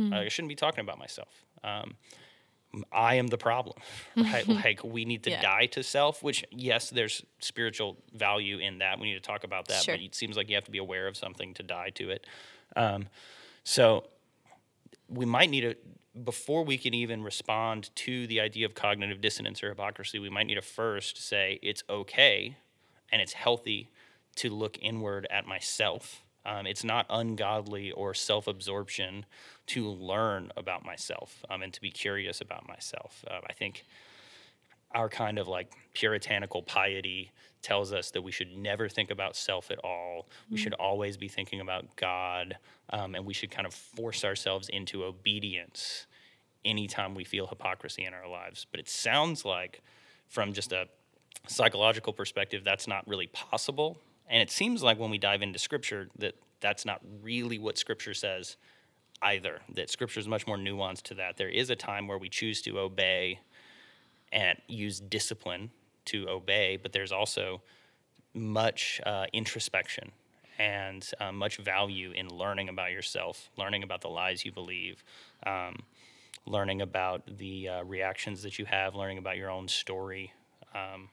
uh, 0.01 0.15
i 0.15 0.27
shouldn't 0.29 0.49
be 0.49 0.55
talking 0.55 0.79
about 0.79 0.97
myself. 0.97 1.45
Um, 1.63 1.95
i 2.91 3.15
am 3.15 3.27
the 3.27 3.37
problem 3.37 3.77
right? 4.17 4.47
Like 4.47 4.83
we 4.83 5.05
need 5.05 5.21
to 5.23 5.29
Yeah. 5.29 5.41
die 5.43 5.67
to 5.67 5.83
self 5.83 6.23
which 6.23 6.43
yes 6.49 6.89
there's 6.89 7.23
spiritual 7.39 7.97
value 8.15 8.57
in 8.57 8.79
that. 8.79 8.99
We 8.99 9.07
need 9.09 9.13
to 9.23 9.27
talk 9.31 9.43
about 9.43 9.67
that 9.67 9.83
Sure. 9.83 9.93
but 9.95 10.01
it 10.03 10.15
seems 10.15 10.35
like 10.37 10.49
you 10.49 10.55
have 10.55 10.63
to 10.65 10.71
be 10.71 10.79
aware 10.79 11.05
of 11.07 11.15
something 11.15 11.53
to 11.53 11.63
die 11.63 11.91
to 11.91 12.09
it. 12.09 12.25
Um, 12.75 13.07
so 13.63 14.07
we 15.07 15.25
might 15.25 15.49
need 15.51 15.61
to 15.61 15.75
before 16.23 16.63
we 16.63 16.77
can 16.77 16.93
even 16.93 17.23
respond 17.23 17.89
to 17.95 18.27
the 18.27 18.39
idea 18.39 18.65
of 18.65 18.73
cognitive 18.73 19.21
dissonance 19.21 19.63
or 19.63 19.69
hypocrisy 19.69 20.19
we 20.19 20.29
might 20.29 20.47
need 20.47 20.55
to 20.55 20.61
first 20.61 21.17
say 21.17 21.59
it's 21.61 21.83
okay 21.89 22.55
and 23.11 23.21
it's 23.21 23.33
healthy 23.33 23.89
to 24.35 24.49
look 24.49 24.77
inward 24.81 25.27
at 25.29 25.45
myself. 25.45 26.23
Um, 26.45 26.65
it's 26.65 26.83
not 26.83 27.05
ungodly 27.09 27.91
or 27.91 28.13
self-absorption 28.13 29.25
to 29.67 29.89
learn 29.89 30.51
about 30.55 30.85
myself 30.85 31.43
um, 31.49 31.61
and 31.61 31.73
to 31.73 31.81
be 31.81 31.91
curious 31.91 32.39
about 32.39 32.67
myself. 32.67 33.25
Uh, 33.29 33.39
i 33.49 33.53
think 33.53 33.83
our 34.91 35.09
kind 35.09 35.37
of 35.37 35.47
like 35.47 35.71
puritanical 35.93 36.61
piety 36.61 37.31
tells 37.61 37.91
us 37.91 38.11
that 38.11 38.21
we 38.21 38.31
should 38.31 38.55
never 38.55 38.87
think 38.87 39.11
about 39.11 39.35
self 39.35 39.71
at 39.71 39.79
all. 39.79 40.29
We 40.49 40.57
should 40.57 40.73
always 40.73 41.17
be 41.17 41.27
thinking 41.27 41.59
about 41.59 41.95
God, 41.95 42.57
um, 42.91 43.15
and 43.15 43.25
we 43.25 43.33
should 43.33 43.51
kind 43.51 43.67
of 43.67 43.73
force 43.73 44.23
ourselves 44.23 44.69
into 44.69 45.03
obedience 45.03 46.07
anytime 46.63 47.15
we 47.15 47.23
feel 47.23 47.47
hypocrisy 47.47 48.05
in 48.05 48.13
our 48.13 48.27
lives. 48.27 48.65
But 48.69 48.79
it 48.79 48.89
sounds 48.89 49.43
like, 49.43 49.81
from 50.27 50.53
just 50.53 50.71
a 50.71 50.87
psychological 51.47 52.13
perspective, 52.13 52.63
that's 52.63 52.87
not 52.87 53.07
really 53.07 53.27
possible. 53.27 53.97
And 54.29 54.41
it 54.41 54.51
seems 54.51 54.83
like 54.83 54.99
when 54.99 55.09
we 55.09 55.17
dive 55.17 55.41
into 55.41 55.59
scripture 55.59 56.09
that 56.19 56.35
that's 56.59 56.85
not 56.85 57.01
really 57.21 57.59
what 57.59 57.77
Scripture 57.77 58.13
says 58.13 58.57
either. 59.21 59.61
That 59.73 59.89
Scripture 59.89 60.19
is 60.19 60.27
much 60.27 60.47
more 60.47 60.57
nuanced 60.57 61.03
to 61.03 61.13
that. 61.15 61.37
There 61.37 61.49
is 61.49 61.69
a 61.69 61.75
time 61.75 62.07
where 62.07 62.17
we 62.17 62.29
choose 62.29 62.61
to 62.63 62.79
obey 62.79 63.39
and 64.31 64.57
use 64.67 64.99
discipline 64.99 65.71
to 66.05 66.27
obey, 66.29 66.77
but 66.81 66.91
there's 66.91 67.11
also 67.11 67.61
much 68.33 69.01
uh, 69.05 69.25
introspection 69.33 70.11
and 70.59 71.11
uh, 71.19 71.31
much 71.31 71.57
value 71.57 72.11
in 72.11 72.29
learning 72.29 72.69
about 72.69 72.91
yourself, 72.91 73.49
learning 73.57 73.83
about 73.83 74.01
the 74.01 74.07
lies 74.09 74.43
you 74.45 74.51
believe, 74.51 75.03
um, 75.45 75.77
learning 76.45 76.81
about 76.81 77.37
the 77.37 77.67
uh, 77.69 77.83
reactions 77.83 78.41
that 78.43 78.57
you 78.57 78.65
have, 78.65 78.95
learning 78.95 79.17
about 79.17 79.37
your 79.37 79.49
own 79.51 79.67
story. 79.67 80.33
Um, 80.73 81.09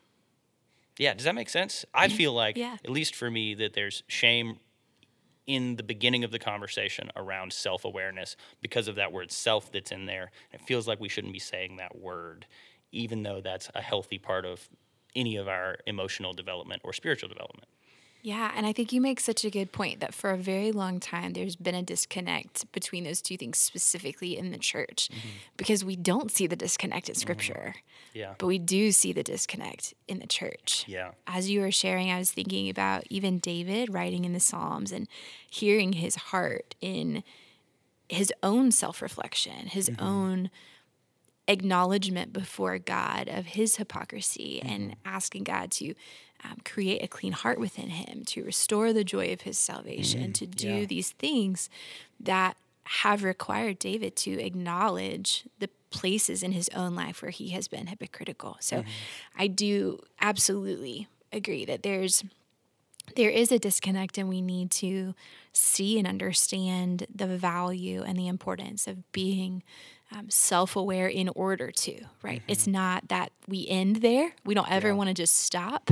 yeah, 0.99 1.13
does 1.15 1.25
that 1.25 1.35
make 1.35 1.49
sense? 1.49 1.85
I 1.93 2.09
feel 2.09 2.33
like, 2.33 2.57
Yeah. 2.57 2.77
at 2.85 2.91
least 2.91 3.15
for 3.17 3.31
me, 3.31 3.55
that 3.55 3.75
there's 3.75 4.03
shame 4.07 4.59
in 5.47 5.77
the 5.77 5.83
beginning 5.83 6.25
of 6.25 6.31
the 6.31 6.39
conversation 6.39 7.11
around 7.17 7.53
self 7.53 7.85
awareness 7.85 8.37
because 8.63 8.89
of 8.89 8.95
that 8.95 9.13
word 9.13 9.31
self 9.31 9.71
that's 9.73 9.93
in 9.93 10.07
there. 10.07 10.31
It 10.53 10.63
feels 10.63 10.89
like 10.89 11.01
we 11.01 11.09
shouldn't 11.09 11.33
be 11.35 11.39
saying 11.39 11.77
that 11.77 11.99
word, 11.99 12.47
even 12.95 13.23
though 13.23 13.41
that's 13.41 13.71
a 13.75 13.83
healthy 13.83 14.19
part 14.19 14.45
of 14.45 14.69
any 15.15 15.37
of 15.37 15.49
our 15.49 15.77
emotional 15.87 16.33
development 16.33 16.83
or 16.85 16.93
spiritual 16.93 17.29
development. 17.29 17.69
Yeah, 18.25 18.51
and 18.57 18.65
I 18.65 18.73
think 18.73 18.91
you 18.91 19.03
make 19.03 19.21
such 19.21 19.45
a 19.45 19.51
good 19.51 19.71
point 19.71 20.01
that 20.01 20.15
for 20.15 20.31
a 20.31 20.39
very 20.39 20.73
long 20.73 20.99
time 20.99 21.35
there's 21.35 21.57
been 21.57 21.75
a 21.75 21.83
disconnect 21.83 22.73
between 22.73 23.05
those 23.05 23.21
two 23.21 23.37
things 23.37 23.59
specifically 23.59 24.39
in 24.39 24.51
the 24.51 24.57
church 24.57 25.11
mm-hmm. 25.13 25.29
because 25.59 25.85
we 25.85 25.95
don't 25.95 26.31
see 26.31 26.47
the 26.47 26.57
disconnect 26.57 27.11
in 27.11 27.17
scripture, 27.17 27.75
mm-hmm. 27.77 28.19
Yeah. 28.19 28.35
but 28.39 28.47
we 28.47 28.59
do 28.59 28.93
see 28.93 29.13
the 29.13 29.23
disconnect 29.23 29.93
in 30.09 30.21
the 30.21 30.27
church. 30.27 30.87
Yeah. 30.89 31.11
As 31.27 31.51
you 31.51 31.61
were 31.61 31.71
sharing, 31.71 32.11
I 32.11 32.19
was 32.19 32.31
thinking 32.31 32.71
about 32.71 33.05
even 33.11 33.41
David 33.41 33.93
writing 33.93 34.25
in 34.25 34.33
the 34.33 34.41
Psalms 34.41 34.91
and 34.91 35.07
hearing 35.51 35.93
his 35.93 36.15
heart 36.15 36.75
in 36.81 37.23
his 38.09 38.33
own 38.43 38.73
self 38.73 39.03
reflection, 39.03 39.67
his 39.67 39.91
mm-hmm. 39.91 40.03
own 40.03 40.51
acknowledgement 41.49 42.33
before 42.33 42.79
God 42.79 43.29
of 43.29 43.47
his 43.47 43.77
hypocrisy 43.77 44.61
mm-hmm. 44.63 44.73
and 44.73 44.97
asking 45.05 45.45
God 45.45 45.71
to 45.73 45.95
um, 46.45 46.59
create 46.65 47.03
a 47.03 47.09
clean 47.09 47.33
heart 47.33 47.59
within 47.59 47.89
him, 47.89 48.25
to 48.27 48.45
restore 48.45 48.93
the 48.93 49.05
joy 49.05 49.33
of 49.33 49.43
his 49.43 49.59
salvation, 49.59 50.23
mm-hmm. 50.23 50.33
to 50.33 50.47
do 50.47 50.69
yeah. 50.69 50.85
these 50.85 51.11
things 51.13 51.69
that 52.21 52.57
have 52.85 53.25
required 53.25 53.79
David 53.79 54.15
to 54.15 54.39
acknowledge 54.41 55.45
the 55.59 55.71
places 55.91 56.43
in 56.43 56.53
his 56.53 56.69
own 56.75 56.95
life 56.95 57.23
where 57.23 57.31
he 57.31 57.51
has 57.51 57.69
been 57.69 57.87
hypocritical. 57.87 58.57
So 58.61 58.79
mm-hmm. 58.79 58.89
I 59.39 59.47
do 59.47 60.01
absolutely 60.21 61.09
agree 61.33 61.65
that 61.65 61.83
there's 61.83 62.25
there 63.17 63.31
is 63.31 63.53
a 63.53 63.59
disconnect 63.59 64.17
and 64.17 64.29
we 64.29 64.41
need 64.41 64.71
to 64.71 65.15
see 65.53 65.99
and 65.99 66.09
understand 66.09 67.07
the 67.15 67.27
value 67.27 68.03
and 68.03 68.19
the 68.19 68.29
importance 68.29 68.87
of 68.87 69.13
being 69.13 69.63
um, 70.13 70.29
self-aware 70.31 71.09
in 71.09 71.29
order 71.31 71.71
to 71.71 72.01
right 72.23 72.43
it's 72.49 72.67
not 72.67 73.09
that 73.09 73.33
we 73.49 73.67
end 73.69 73.97
there 73.97 74.33
we 74.45 74.55
don't 74.55 74.71
ever 74.71 74.89
Yeah. 74.89 74.95
want 74.95 75.09
to 75.09 75.15
just 75.15 75.39
stop 75.39 75.91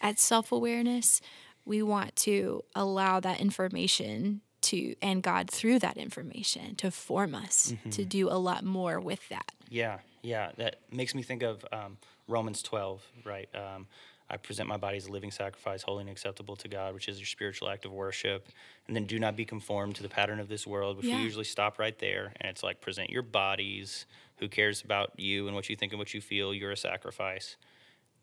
at 0.00 0.18
self-awareness 0.18 1.20
we 1.64 1.82
want 1.82 2.14
to 2.16 2.62
allow 2.74 3.18
that 3.20 3.40
information 3.40 4.40
to 4.62 4.94
and 5.02 5.22
god 5.22 5.50
through 5.50 5.78
that 5.78 5.96
information 5.96 6.74
to 6.76 6.90
form 6.90 7.34
us 7.34 7.74
to 7.90 8.04
do 8.04 8.28
a 8.28 8.38
lot 8.38 8.64
more 8.64 9.00
with 9.00 9.28
that 9.28 9.52
Yeah, 9.68 9.98
yeah. 10.22 10.52
That 10.58 10.76
makes 10.92 11.14
me 11.14 11.22
think 11.22 11.42
of 11.42 11.64
um, 11.72 11.98
Romans 12.28 12.62
12, 12.62 13.02
right? 13.24 13.48
Um, 13.54 13.86
I 14.28 14.36
present 14.36 14.68
my 14.68 14.76
body 14.76 14.96
as 14.96 15.06
a 15.06 15.12
living 15.12 15.30
sacrifice, 15.30 15.82
holy 15.82 16.00
and 16.02 16.10
acceptable 16.10 16.56
to 16.56 16.68
God, 16.68 16.94
which 16.94 17.08
is 17.08 17.18
your 17.18 17.26
spiritual 17.26 17.68
act 17.68 17.84
of 17.84 17.92
worship. 17.92 18.48
And 18.88 18.96
then 18.96 19.04
do 19.06 19.18
not 19.20 19.36
be 19.36 19.44
conformed 19.44 19.94
to 19.96 20.02
the 20.02 20.08
pattern 20.08 20.40
of 20.40 20.48
this 20.48 20.66
world, 20.66 20.96
which 20.96 21.06
Yeah. 21.06 21.16
we 21.16 21.22
usually 21.22 21.44
stop 21.44 21.78
right 21.78 21.96
there. 21.98 22.32
And 22.40 22.50
it's 22.50 22.62
like 22.64 22.80
present 22.80 23.10
your 23.10 23.22
bodies. 23.22 24.04
Who 24.38 24.48
cares 24.48 24.82
about 24.82 25.12
you 25.18 25.46
and 25.46 25.54
what 25.54 25.70
you 25.70 25.76
think 25.76 25.92
and 25.92 25.98
what 25.98 26.12
you 26.12 26.20
feel? 26.20 26.52
You're 26.52 26.72
a 26.72 26.76
sacrifice. 26.76 27.56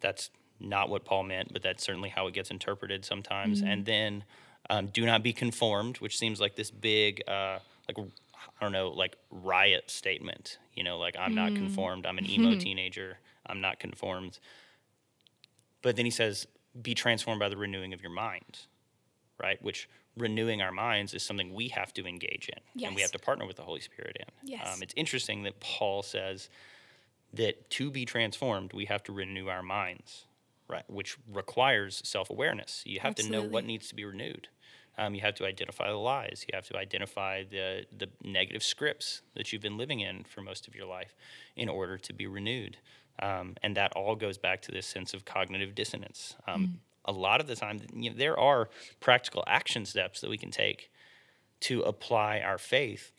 That's 0.01 0.29
not 0.59 0.89
what 0.89 1.05
Paul 1.05 1.23
meant, 1.23 1.51
but 1.53 1.61
that's 1.61 1.83
certainly 1.83 2.09
how 2.09 2.27
it 2.27 2.33
gets 2.33 2.51
interpreted 2.51 3.05
sometimes. 3.05 3.61
And 3.61 3.85
then 3.85 4.23
um, 4.69 4.87
do 4.87 5.05
not 5.05 5.23
be 5.23 5.33
conformed, 5.33 5.97
which 5.97 6.17
seems 6.17 6.39
like 6.39 6.55
this 6.55 6.69
big, 6.69 7.23
uh, 7.27 7.59
like 7.87 7.97
I 7.97 8.51
don't 8.61 8.71
know, 8.73 8.89
like 8.89 9.15
riot 9.31 9.89
statement. 9.89 10.57
You 10.73 10.83
know, 10.83 10.97
like 10.97 11.15
I'm 11.17 11.33
not 11.33 11.55
conformed. 11.55 12.05
I'm 12.05 12.17
an 12.17 12.25
emo 12.29 12.55
teenager. 12.55 13.17
I'm 13.45 13.61
not 13.61 13.79
conformed. 13.79 14.39
But 15.83 15.95
then 15.95 16.05
he 16.05 16.11
says, 16.11 16.47
be 16.81 16.95
transformed 16.95 17.39
by 17.39 17.49
the 17.49 17.57
renewing 17.57 17.93
of 17.93 18.01
your 18.01 18.11
mind, 18.11 18.61
right? 19.39 19.61
Which 19.61 19.87
renewing 20.17 20.61
our 20.61 20.71
minds 20.71 21.13
is 21.13 21.21
something 21.21 21.53
we 21.53 21.67
have 21.69 21.93
to 21.93 22.07
engage 22.07 22.49
in, 22.49 22.83
and 22.85 22.95
we 22.95 23.01
have 23.01 23.11
to 23.11 23.19
partner 23.19 23.45
with 23.45 23.57
the 23.57 23.63
Holy 23.63 23.81
Spirit 23.81 24.17
in. 24.19 24.49
Yes. 24.49 24.75
Um, 24.75 24.81
it's 24.81 24.93
interesting 24.97 25.43
that 25.43 25.59
Paul 25.59 26.01
says 26.01 26.49
that 27.33 27.69
to 27.71 27.91
be 27.91 28.05
transformed, 28.05 28.73
we 28.73 28.85
have 28.85 29.03
to 29.03 29.11
renew 29.11 29.49
our 29.49 29.63
minds, 29.63 30.25
right? 30.67 30.83
Which 30.89 31.17
requires 31.31 32.01
self 32.05 32.29
awareness. 32.29 32.83
You 32.85 32.99
have 33.01 33.15
to 33.15 33.29
know 33.29 33.43
what 33.43 33.65
needs 33.65 33.87
to 33.89 33.95
be 33.95 34.05
renewed. 34.05 34.47
Um, 34.95 35.15
you 35.15 35.21
have 35.21 35.33
to 35.35 35.45
identify 35.45 35.89
the 35.89 35.97
lies. 35.97 36.45
You 36.47 36.55
have 36.55 36.67
to 36.67 36.77
identify 36.77 37.43
the 37.43 37.85
the 37.95 38.09
negative 38.23 38.63
scripts 38.63 39.21
that 39.35 39.51
you've 39.51 39.61
been 39.61 39.77
living 39.77 39.99
in 39.99 40.23
for 40.23 40.41
most 40.41 40.67
of 40.67 40.75
your 40.75 40.85
life, 40.85 41.15
in 41.55 41.67
order 41.69 41.97
to 41.97 42.13
be 42.13 42.27
renewed. 42.27 42.77
Um, 43.21 43.55
and 43.61 43.77
that 43.77 43.93
all 43.93 44.15
goes 44.15 44.37
back 44.37 44.61
to 44.63 44.71
this 44.71 44.87
sense 44.87 45.13
of 45.13 45.23
cognitive 45.25 45.75
dissonance. 45.75 46.35
Um, 46.47 46.79
A 47.05 47.11
lot 47.11 47.41
of 47.41 47.47
the 47.47 47.55
time, 47.55 47.81
you 47.93 48.09
know, 48.09 48.15
there 48.17 48.39
are 48.39 48.69
practical 48.99 49.43
action 49.45 49.85
steps 49.85 50.21
that 50.21 50.29
we 50.29 50.37
can 50.37 50.51
take 50.51 50.89
to 51.61 51.81
apply 51.81 52.39
our 52.39 52.57
faith, 52.57 53.11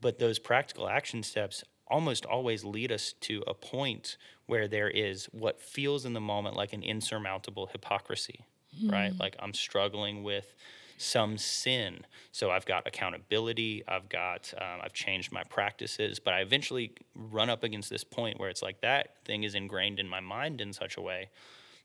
but 0.00 0.18
those 0.18 0.38
practical 0.38 0.88
action 0.88 1.22
steps 1.22 1.62
almost 1.86 2.24
always 2.24 2.64
lead 2.64 2.90
us 2.90 3.12
to 3.20 3.42
a 3.46 3.52
point 3.54 4.16
where 4.46 4.66
there 4.68 4.88
is 4.88 5.26
what 5.32 5.60
feels 5.60 6.04
in 6.04 6.12
the 6.14 6.20
moment 6.20 6.56
like 6.56 6.72
an 6.72 6.82
insurmountable 6.82 7.66
hypocrisy, 7.66 8.46
right? 8.90 9.12
Like 9.18 9.36
I'm 9.38 9.52
struggling 9.54 10.22
with 10.24 10.54
some 11.00 11.38
sin. 11.38 12.04
So 12.32 12.50
I've 12.50 12.66
got 12.66 12.86
accountability, 12.86 13.82
I've 13.88 14.08
got, 14.08 14.52
um, 14.60 14.80
I've 14.82 14.92
changed 14.92 15.32
my 15.32 15.42
practices, 15.44 16.18
but 16.18 16.34
I 16.34 16.40
eventually 16.40 16.92
run 17.14 17.48
up 17.48 17.64
against 17.64 17.88
this 17.88 18.04
point 18.04 18.38
where 18.38 18.50
it's 18.50 18.62
like 18.62 18.80
that 18.82 19.16
thing 19.24 19.44
is 19.44 19.54
ingrained 19.54 19.98
in 19.98 20.08
my 20.08 20.20
mind 20.20 20.60
in 20.60 20.72
such 20.72 20.96
a 20.96 21.00
way 21.00 21.30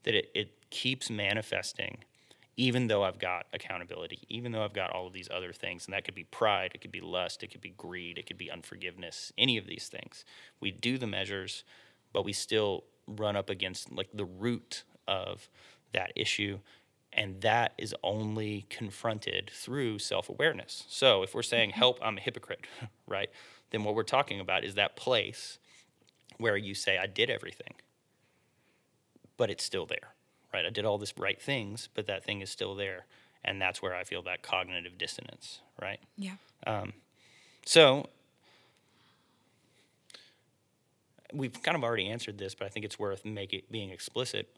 that 0.04 0.16
it, 0.16 0.30
it 0.36 0.70
keeps 0.70 1.10
manifesting 1.10 2.04
even 2.58 2.88
though 2.88 3.04
I've 3.04 3.20
got 3.20 3.48
accountability, 3.54 4.20
even 4.30 4.52
though 4.52 4.64
I've 4.64 4.74
got 4.74 4.92
all 4.92 5.08
of 5.08 5.14
these 5.14 5.28
other 5.30 5.52
things, 5.52 5.86
and 5.86 5.94
that 5.94 6.06
could 6.06 6.16
be 6.16 6.24
pride, 6.24 6.72
it 6.74 6.82
could 6.82 6.92
be 6.92 7.02
lust, 7.02 7.44
it 7.44 7.52
could 7.52 7.62
be 7.62 7.74
greed, 7.76 8.18
it 8.18 8.26
could 8.26 8.38
be 8.38 8.50
unforgiveness, 8.50 9.34
any 9.38 9.58
of 9.58 9.68
these 9.68 9.90
things. 9.90 10.24
We 10.62 10.72
do 10.72 10.98
the 10.98 11.08
measures, 11.08 11.64
but 12.14 12.24
we 12.24 12.32
still 12.32 12.86
run 13.08 13.36
up 13.36 13.50
against 13.50 13.92
like 13.92 14.08
the 14.14 14.26
root 14.26 14.84
of 15.08 15.50
that 15.94 16.14
issue. 16.16 16.60
And 17.16 17.42
that 17.42 17.74
is 17.78 17.96
only 18.04 18.66
confronted 18.70 19.50
through 19.54 20.00
self 20.00 20.30
awareness. 20.30 20.84
So 20.90 21.24
if 21.24 21.34
we're 21.34 21.44
saying, 21.44 21.72
mm-hmm. 21.72 21.80
help, 21.80 22.00
I'm 22.02 22.18
a 22.18 22.22
hypocrite, 22.22 22.68
right? 23.08 23.30
Then 23.72 23.84
what 23.84 23.96
we're 23.96 24.04
talking 24.04 24.40
about 24.40 24.64
is 24.64 24.76
that 24.76 24.96
place 24.96 25.58
where 26.38 26.58
you 26.58 26.76
say, 26.76 26.98
I 26.98 27.08
did 27.08 27.30
everything, 27.30 27.74
but 29.38 29.50
it's 29.50 29.64
still 29.64 29.86
there, 29.86 30.14
right? 30.54 30.66
I 30.66 30.70
did 30.70 30.86
all 30.86 30.98
this 30.98 31.18
right 31.18 31.42
things, 31.42 31.90
but 31.94 32.06
that 32.08 32.24
thing 32.24 32.42
is 32.42 32.50
still 32.50 32.76
there. 32.76 33.06
And 33.44 33.62
that's 33.62 33.82
where 33.82 33.96
I 33.96 34.04
feel 34.04 34.22
that 34.24 34.42
cognitive 34.42 34.98
dissonance, 34.98 35.62
right? 35.82 36.00
yeah 36.18 36.36
um, 36.68 36.94
So 37.66 38.10
we've 41.34 41.62
kind 41.64 41.78
of 41.78 41.84
already 41.84 42.10
answered 42.10 42.38
this, 42.38 42.56
but 42.56 42.66
I 42.66 42.70
think 42.70 42.86
it's 42.86 43.00
worth 43.00 43.26
make 43.26 43.54
it 43.54 43.72
being 43.72 43.90
explicit. 43.90 44.56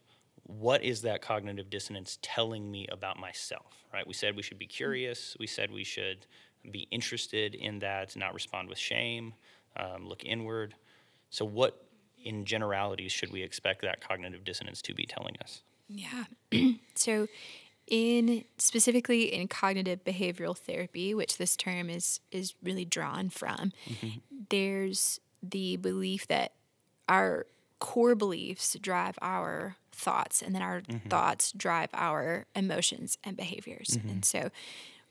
What 0.48 0.82
is 0.82 1.02
that 1.02 1.22
cognitive 1.22 1.70
dissonance 1.70 2.18
telling 2.22 2.70
me 2.70 2.88
about 2.90 3.18
myself? 3.18 3.84
Right? 3.92 4.06
We 4.06 4.14
said 4.14 4.34
we 4.34 4.42
should 4.42 4.58
be 4.58 4.66
curious. 4.66 5.36
We 5.38 5.46
said 5.46 5.70
we 5.70 5.84
should 5.84 6.26
be 6.70 6.88
interested 6.90 7.54
in 7.54 7.78
that, 7.80 8.16
not 8.16 8.34
respond 8.34 8.68
with 8.68 8.78
shame, 8.78 9.34
um, 9.76 10.08
look 10.08 10.24
inward. 10.24 10.74
So, 11.30 11.44
what 11.44 11.84
in 12.24 12.44
generalities 12.44 13.12
should 13.12 13.30
we 13.30 13.42
expect 13.42 13.82
that 13.82 14.00
cognitive 14.00 14.44
dissonance 14.44 14.82
to 14.82 14.94
be 14.94 15.04
telling 15.04 15.36
us? 15.42 15.62
Yeah. 15.88 16.24
so, 16.94 17.28
in 17.86 18.44
specifically 18.58 19.32
in 19.32 19.48
cognitive 19.48 20.04
behavioral 20.04 20.56
therapy, 20.56 21.14
which 21.14 21.38
this 21.38 21.56
term 21.56 21.88
is 21.90 22.20
is 22.30 22.54
really 22.62 22.84
drawn 22.84 23.30
from, 23.30 23.72
there's 24.50 25.20
the 25.42 25.76
belief 25.76 26.26
that 26.28 26.52
our 27.08 27.46
core 27.78 28.14
beliefs 28.14 28.76
drive 28.80 29.18
our 29.22 29.76
thoughts, 29.92 30.42
and 30.42 30.54
then 30.54 30.62
our 30.62 30.80
mm-hmm. 30.80 31.08
thoughts 31.08 31.52
drive 31.52 31.90
our 31.92 32.46
emotions 32.54 33.18
and 33.24 33.36
behaviors. 33.36 33.98
Mm-hmm. 33.98 34.08
And 34.08 34.24
so, 34.24 34.50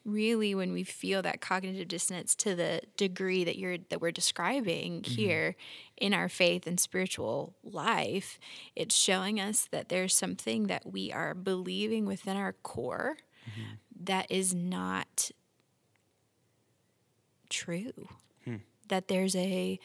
really, 0.06 0.56
when 0.56 0.72
we 0.72 0.84
feel 0.84 1.22
that 1.22 1.42
cognitive 1.42 1.88
dissonance 1.88 2.36
to 2.36 2.56
the 2.56 2.82
degree 2.96 3.44
that 3.44 3.58
you're 3.58 3.78
that 3.90 4.02
we're 4.02 4.12
describing 4.12 5.02
mm-hmm. 5.02 5.12
here 5.12 5.56
in 5.98 6.14
our 6.14 6.30
faith 6.30 6.68
and 6.68 6.80
spiritual 6.80 7.56
life, 7.64 8.40
it's 8.76 8.96
showing 8.96 9.40
us 9.40 9.68
that 9.72 9.90
there's 9.90 10.16
something 10.16 10.68
that 10.68 10.86
we 10.92 11.12
are 11.12 11.34
believing 11.34 12.06
within 12.06 12.38
our 12.38 12.54
core 12.54 13.18
that 14.00 14.30
is 14.30 14.54
not 14.54 15.32
true. 17.50 18.10
Hmm. 18.46 18.58
That 18.90 19.08
there's 19.08 19.36
a 19.36 19.80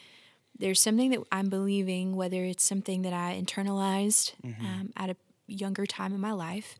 there's 0.57 0.81
something 0.81 1.09
that 1.11 1.19
I'm 1.31 1.49
believing, 1.49 2.15
whether 2.15 2.43
it's 2.43 2.63
something 2.63 3.01
that 3.03 3.13
I 3.13 3.39
internalized 3.41 4.33
um, 4.43 4.93
at 4.95 5.09
a 5.09 5.15
younger 5.47 5.85
time 5.85 6.13
in 6.13 6.21
my 6.21 6.31
life, 6.31 6.77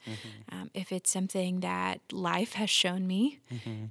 um, 0.52 0.70
if 0.74 0.92
it's 0.92 1.10
something 1.12 1.60
that 1.62 2.00
life 2.12 2.54
has 2.54 2.70
shown 2.70 3.06
me 3.08 3.40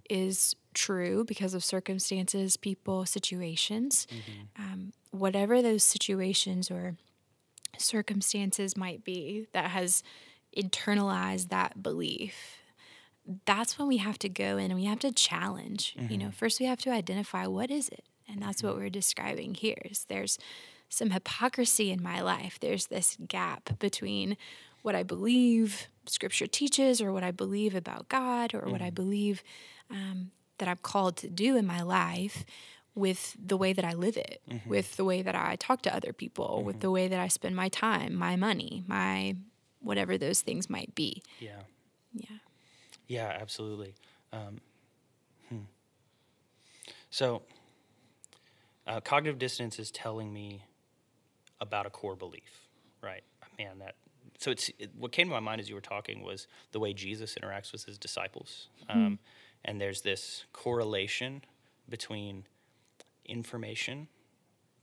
is 0.09 0.57
true 0.75 1.25
because 1.25 1.53
of 1.55 1.63
circumstances, 1.65 2.57
people, 2.57 3.05
situations, 3.05 4.07
um, 4.59 4.93
whatever 5.11 5.61
those 5.61 5.85
situations 5.85 6.71
or 6.71 6.97
circumstances 7.79 8.77
might 8.77 9.05
be 9.05 9.47
that 9.53 9.71
has 9.71 10.03
internalized 10.57 11.49
that 11.49 11.83
belief 11.83 12.59
that's 13.47 13.79
when 13.79 13.89
we 13.89 13.97
have 13.99 14.19
to 14.19 14.29
go 14.29 14.57
in 14.59 14.71
and 14.71 14.75
we 14.75 14.85
have 14.85 14.99
to 14.99 15.11
challenge 15.13 15.95
you 16.11 16.19
know 16.19 16.31
first 16.31 16.61
we 16.61 16.67
have 16.67 16.79
to 16.81 16.91
identify 16.91 17.47
what 17.47 17.71
is 17.71 17.89
it 17.89 18.05
and 18.33 18.43
that's 18.43 18.63
what 18.63 18.77
we're 18.77 18.89
describing 18.91 19.55
here 19.55 19.79
is 19.85 20.05
there's 20.09 20.39
some 20.89 21.11
hypocrisy 21.11 21.91
in 21.91 22.03
my 22.03 22.21
life 22.21 22.59
there's 22.61 22.87
this 22.87 23.17
gap 23.29 23.79
between 23.79 24.37
what 24.83 24.95
i 24.95 25.03
believe 25.03 25.87
scripture 26.07 26.47
teaches 26.47 27.01
or 27.01 27.13
what 27.13 27.23
i 27.23 27.31
believe 27.31 27.75
about 27.75 28.09
god 28.09 28.55
or 28.55 28.63
what 28.71 28.83
i 28.83 28.91
believe 28.91 29.43
um, 29.91 30.31
that 30.59 30.69
i'm 30.69 30.79
called 30.83 31.17
to 31.17 31.29
do 31.29 31.57
in 31.57 31.67
my 31.67 31.83
life 31.83 32.45
with 32.95 33.37
the 33.43 33.57
way 33.57 33.73
that 33.73 33.85
i 33.85 33.93
live 33.93 34.17
it 34.17 34.43
with 34.67 34.97
the 34.97 35.05
way 35.05 35.23
that 35.23 35.35
i 35.35 35.57
talk 35.57 35.83
to 35.83 35.95
other 35.95 36.13
people 36.13 36.63
with 36.65 36.81
the 36.81 36.91
way 36.91 37.09
that 37.09 37.21
i 37.21 37.29
spend 37.29 37.55
my 37.57 37.69
time 37.69 38.15
my 38.15 38.37
money 38.37 38.83
my 38.87 39.35
whatever 39.81 40.17
those 40.19 40.41
things 40.43 40.69
might 40.71 40.95
be 40.95 41.23
Yeah. 41.41 41.63
yeah 42.13 42.37
Yeah, 43.09 43.37
absolutely. 43.41 43.95
Um, 44.33 44.61
hmm. 45.49 45.67
So, 47.11 47.43
uh, 48.87 49.01
cognitive 49.01 49.39
dissonance 49.39 49.79
is 49.79 49.91
telling 49.91 50.33
me 50.33 50.65
about 51.61 51.87
a 51.87 51.91
core 51.91 52.17
belief, 52.17 52.69
right? 53.03 53.23
Man, 53.59 53.79
that. 53.79 53.95
So 54.39 54.51
it's 54.51 54.71
it, 54.79 54.91
what 54.99 55.13
came 55.13 55.29
to 55.29 55.35
my 55.35 55.41
mind 55.41 55.61
as 55.61 55.69
you 55.69 55.75
were 55.75 55.81
talking 55.81 56.23
was 56.23 56.47
the 56.73 56.81
way 56.81 56.93
Jesus 56.93 57.37
interacts 57.41 57.73
with 57.73 57.85
his 57.85 57.99
disciples, 57.99 58.69
um, 58.89 59.19
and 59.65 59.81
there's 59.81 60.01
this 60.03 60.45
correlation 60.53 61.43
between 61.89 62.45
information, 63.25 64.09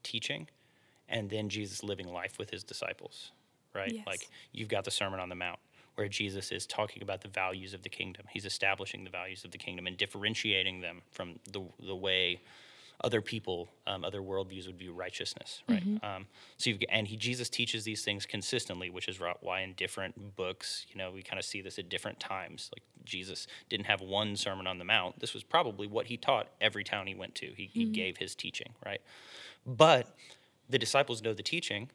teaching, 0.03 0.47
and 1.09 1.29
then 1.29 1.49
Jesus 1.49 1.83
living 1.83 2.07
life 2.07 2.37
with 2.37 2.51
his 2.51 2.63
disciples, 2.63 3.31
right? 3.73 3.91
Yes. 3.91 4.07
Like 4.07 4.29
you've 4.53 4.69
got 4.69 4.85
the 4.85 4.91
Sermon 4.91 5.19
on 5.19 5.29
the 5.29 5.35
Mount 5.35 5.59
where 5.95 6.07
Jesus 6.07 6.53
is 6.53 6.65
talking 6.65 7.03
about 7.03 7.19
the 7.19 7.27
values 7.27 7.73
of 7.73 7.83
the 7.83 7.89
kingdom. 7.89 8.23
He's 8.29 8.45
establishing 8.45 9.03
the 9.03 9.09
values 9.09 9.43
of 9.43 9.51
the 9.51 9.57
kingdom 9.57 9.85
and 9.85 9.97
differentiating 9.97 10.79
them 10.79 11.01
from 11.11 11.39
the 11.51 11.61
the 11.85 11.95
way 11.95 12.39
other 13.01 13.21
people, 13.21 13.69
um, 13.87 14.03
other 14.03 14.19
worldviews 14.19 14.67
would 14.67 14.77
view 14.77 14.91
righteousness, 14.91 15.63
right? 15.69 15.83
Um, 16.03 16.27
so 16.57 16.69
you've, 16.69 16.79
and 16.89 17.07
he 17.07 17.15
Jesus 17.15 17.49
teaches 17.49 17.83
these 17.83 18.03
things 18.03 18.25
consistently, 18.25 18.89
which 18.89 19.07
is 19.07 19.19
why 19.41 19.61
in 19.61 19.73
different 19.73 20.35
books, 20.35 20.85
you 20.89 20.97
know, 20.97 21.11
we 21.11 21.21
kind 21.21 21.39
of 21.39 21.45
see 21.45 21.61
this 21.61 21.79
at 21.79 21.87
different 21.87 22.19
times. 22.19 22.69
Like 22.73 22.83
Jesus 23.05 23.47
didn't 23.69 23.85
have 23.85 24.01
one 24.01 24.35
Sermon 24.35 24.67
on 24.67 24.79
the 24.79 24.83
Mount. 24.83 25.19
This 25.19 25.33
was 25.33 25.43
probably 25.43 25.87
what 25.87 26.07
he 26.07 26.17
taught 26.17 26.47
every 26.59 26.83
town 26.83 27.07
he 27.07 27.15
went 27.15 27.35
to. 27.35 27.47
He, 27.55 27.69
he 27.71 27.85
gave 27.85 28.17
his 28.17 28.35
teaching, 28.35 28.73
right? 28.85 29.01
But 29.65 30.15
the 30.69 30.77
disciples 30.77 31.23
know 31.23 31.33
the 31.33 31.43
teaching, 31.43 31.89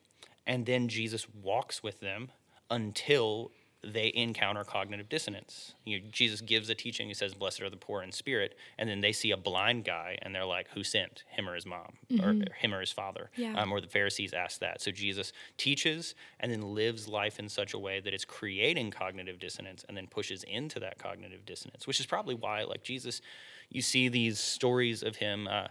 and 0.47 0.65
then 0.65 0.89
Jesus 0.89 1.27
walks 1.43 1.83
with 1.83 2.01
them 2.01 2.31
until 2.71 3.51
they 3.85 4.13
encounter 4.15 4.65
cognitive 4.65 5.09
dissonance. 5.09 5.75
You 5.85 6.01
know, 6.01 6.07
Jesus 6.11 6.41
gives 6.41 6.69
a 6.71 6.75
teaching. 6.75 7.09
He 7.09 7.15
says, 7.15 7.35
"Blessed 7.35 7.61
are 7.61 7.71
the 7.71 7.77
poor 7.77 8.03
in 8.03 8.13
spirit," 8.13 8.57
and 8.79 8.89
then 8.89 9.01
they 9.01 9.13
see 9.13 9.31
a 9.31 9.37
blind 9.37 9.85
guy, 9.85 10.19
and 10.23 10.35
they're 10.35 10.45
like, 10.45 10.69
"Who 10.71 10.83
sent 10.83 11.25
him 11.29 11.49
or 11.49 11.55
his 11.55 11.67
mom, 11.67 11.99
or 12.23 12.35
him 12.57 12.75
or 12.75 12.81
his 12.81 12.93
father?" 12.93 13.31
Yeah. 13.37 13.61
Um, 13.61 13.73
or 13.73 13.81
the 13.81 13.89
Pharisees 13.89 14.33
ask 14.33 14.61
that. 14.61 14.81
So 14.81 14.91
Jesus 14.91 15.33
teaches 15.57 16.15
and 16.41 16.51
then 16.51 16.63
lives 16.75 17.09
life 17.09 17.39
in 17.39 17.49
such 17.49 17.75
a 17.75 17.79
way 17.79 18.01
that 18.01 18.15
it's 18.15 18.25
creating 18.25 18.91
cognitive 18.91 19.39
dissonance, 19.39 19.85
and 19.89 19.97
then 19.97 20.07
pushes 20.07 20.43
into 20.45 20.81
that 20.81 20.99
cognitive 20.99 21.45
dissonance, 21.45 21.87
which 21.87 22.01
is 22.01 22.07
probably 22.07 22.35
why, 22.35 22.65
like 22.65 22.83
Jesus, 22.83 23.21
you 23.71 23.83
see 23.83 24.09
these 24.09 24.39
stories 24.39 25.03
of 25.03 25.17
him 25.17 25.49
uh, 25.49 25.69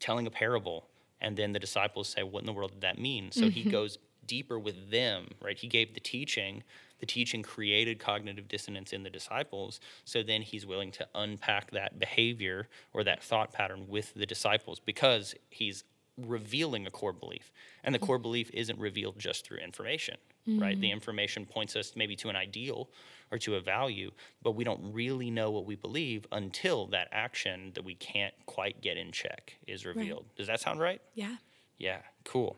telling 0.00 0.26
a 0.26 0.30
parable, 0.30 0.88
and 1.20 1.36
then 1.36 1.52
the 1.52 1.60
disciples 1.60 2.08
say, 2.08 2.22
"What 2.22 2.40
in 2.40 2.46
the 2.46 2.52
world 2.52 2.72
did 2.72 2.80
that 2.80 2.98
mean?" 2.98 3.30
So 3.30 3.48
he 3.48 3.62
goes 3.64 3.98
deeper 4.24 4.58
with 4.58 4.90
them, 4.90 5.28
right? 5.40 5.58
He 5.58 5.66
gave 5.66 5.94
the 5.94 6.00
teaching. 6.00 6.62
The 7.02 7.06
teaching 7.06 7.42
created 7.42 7.98
cognitive 7.98 8.46
dissonance 8.46 8.92
in 8.92 9.02
the 9.02 9.10
disciples. 9.10 9.80
So 10.04 10.22
then 10.22 10.40
he's 10.40 10.64
willing 10.64 10.92
to 10.92 11.08
unpack 11.16 11.72
that 11.72 11.98
behavior 11.98 12.68
or 12.92 13.02
that 13.02 13.24
thought 13.24 13.52
pattern 13.52 13.88
with 13.88 14.14
the 14.14 14.24
disciples 14.24 14.78
because 14.78 15.34
he's 15.50 15.82
revealing 16.16 16.86
a 16.86 16.92
core 16.92 17.12
belief. 17.12 17.50
And 17.82 17.92
the 17.92 17.98
core 17.98 18.18
belief 18.20 18.52
isn't 18.54 18.78
revealed 18.78 19.18
just 19.18 19.44
through 19.44 19.58
information, 19.58 20.16
right? 20.46 20.80
The 20.80 20.92
information 20.92 21.44
points 21.44 21.74
us 21.74 21.94
maybe 21.96 22.14
to 22.16 22.28
an 22.28 22.36
ideal 22.36 22.88
or 23.32 23.38
to 23.38 23.56
a 23.56 23.60
value, 23.60 24.12
but 24.40 24.52
we 24.52 24.62
don't 24.62 24.92
really 24.92 25.28
know 25.28 25.50
what 25.50 25.66
we 25.66 25.74
believe 25.74 26.24
until 26.30 26.86
that 26.88 27.08
action 27.10 27.72
that 27.74 27.82
we 27.84 27.96
can't 27.96 28.34
quite 28.46 28.80
get 28.80 28.96
in 28.96 29.10
check 29.10 29.56
is 29.66 29.84
revealed. 29.84 30.26
Does 30.36 30.46
that 30.46 30.60
sound 30.60 30.78
right? 30.78 31.02
yeah 31.14 31.34
Yeah, 31.78 31.98
cool. 32.24 32.56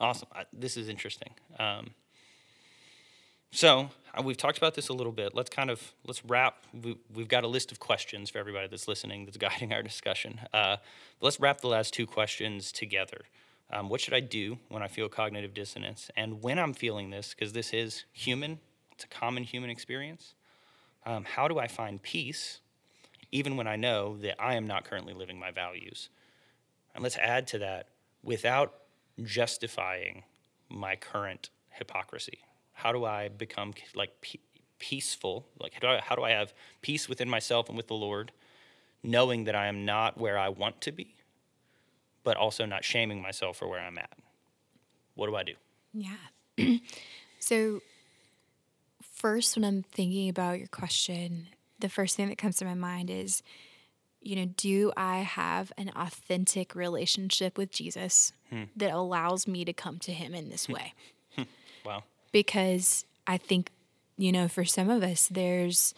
Awesome. 0.00 0.28
This 0.52 0.76
is 0.76 0.90
interesting. 0.90 1.30
Um, 1.58 1.92
so 3.50 3.90
uh, 4.14 4.22
we've 4.22 4.36
talked 4.36 4.58
about 4.58 4.74
this 4.74 4.88
a 4.88 4.92
little 4.92 5.12
bit. 5.12 5.34
Let's 5.34 5.50
kind 5.50 5.70
of 5.70 5.92
let's 6.06 6.24
wrap. 6.24 6.64
We, 6.82 6.96
we've 7.14 7.28
got 7.28 7.44
a 7.44 7.48
list 7.48 7.72
of 7.72 7.80
questions 7.80 8.30
for 8.30 8.38
everybody 8.38 8.68
that's 8.68 8.88
listening 8.88 9.24
that's 9.24 9.36
guiding 9.38 9.72
our 9.72 9.82
discussion. 9.82 10.40
Uh, 10.52 10.76
let's 11.20 11.40
wrap 11.40 11.60
the 11.60 11.68
last 11.68 11.94
two 11.94 12.06
questions 12.06 12.72
together. 12.72 13.22
Um, 13.70 13.88
what 13.88 14.00
should 14.00 14.14
I 14.14 14.20
do 14.20 14.58
when 14.68 14.82
I 14.82 14.88
feel 14.88 15.08
cognitive 15.08 15.52
dissonance, 15.52 16.10
and 16.16 16.42
when 16.42 16.58
I'm 16.58 16.72
feeling 16.72 17.10
this, 17.10 17.34
because 17.34 17.52
this 17.52 17.74
is 17.74 18.04
human. 18.12 18.60
It's 18.92 19.04
a 19.04 19.08
common 19.08 19.44
human 19.44 19.70
experience. 19.70 20.34
Um, 21.06 21.24
how 21.24 21.46
do 21.46 21.58
I 21.58 21.68
find 21.68 22.02
peace, 22.02 22.60
even 23.30 23.56
when 23.56 23.66
I 23.66 23.76
know 23.76 24.16
that 24.18 24.36
I 24.40 24.54
am 24.54 24.66
not 24.66 24.84
currently 24.84 25.14
living 25.14 25.38
my 25.38 25.50
values? 25.50 26.08
And 26.94 27.02
let's 27.02 27.16
add 27.18 27.46
to 27.48 27.58
that 27.58 27.88
without 28.22 28.74
justifying 29.22 30.24
my 30.68 30.96
current 30.96 31.50
hypocrisy. 31.70 32.40
How 32.78 32.92
do 32.92 33.04
I 33.04 33.28
become 33.28 33.74
like 33.96 34.20
pe- 34.20 34.38
peaceful? 34.78 35.48
Like 35.58 35.74
how 35.74 35.80
do, 35.80 35.88
I, 35.88 36.00
how 36.00 36.14
do 36.14 36.22
I 36.22 36.30
have 36.30 36.54
peace 36.80 37.08
within 37.08 37.28
myself 37.28 37.68
and 37.68 37.76
with 37.76 37.88
the 37.88 37.94
Lord, 37.94 38.30
knowing 39.02 39.44
that 39.44 39.56
I 39.56 39.66
am 39.66 39.84
not 39.84 40.16
where 40.16 40.38
I 40.38 40.48
want 40.48 40.80
to 40.82 40.92
be, 40.92 41.16
but 42.22 42.36
also 42.36 42.66
not 42.66 42.84
shaming 42.84 43.20
myself 43.20 43.56
for 43.56 43.66
where 43.66 43.80
I'm 43.80 43.98
at? 43.98 44.16
What 45.16 45.26
do 45.26 45.34
I 45.34 45.42
do? 45.42 45.54
Yeah. 45.92 46.78
so, 47.40 47.80
first, 49.12 49.56
when 49.56 49.64
I'm 49.64 49.82
thinking 49.82 50.28
about 50.28 50.60
your 50.60 50.68
question, 50.68 51.48
the 51.80 51.88
first 51.88 52.14
thing 52.14 52.28
that 52.28 52.38
comes 52.38 52.58
to 52.58 52.64
my 52.64 52.74
mind 52.74 53.10
is, 53.10 53.42
you 54.20 54.36
know, 54.36 54.46
do 54.56 54.92
I 54.96 55.18
have 55.18 55.72
an 55.76 55.90
authentic 55.96 56.76
relationship 56.76 57.58
with 57.58 57.72
Jesus 57.72 58.32
hmm. 58.50 58.64
that 58.76 58.92
allows 58.92 59.48
me 59.48 59.64
to 59.64 59.72
come 59.72 59.98
to 59.98 60.12
him 60.12 60.32
in 60.32 60.48
this 60.48 60.66
hmm. 60.66 60.74
way? 60.74 60.94
Hmm. 61.34 61.42
Wow. 61.84 62.04
Because 62.32 63.04
I 63.26 63.36
think, 63.36 63.70
you 64.16 64.32
know, 64.32 64.48
for 64.48 64.64
some 64.64 64.90
of 64.90 65.02
us, 65.02 65.28
there's 65.28 65.94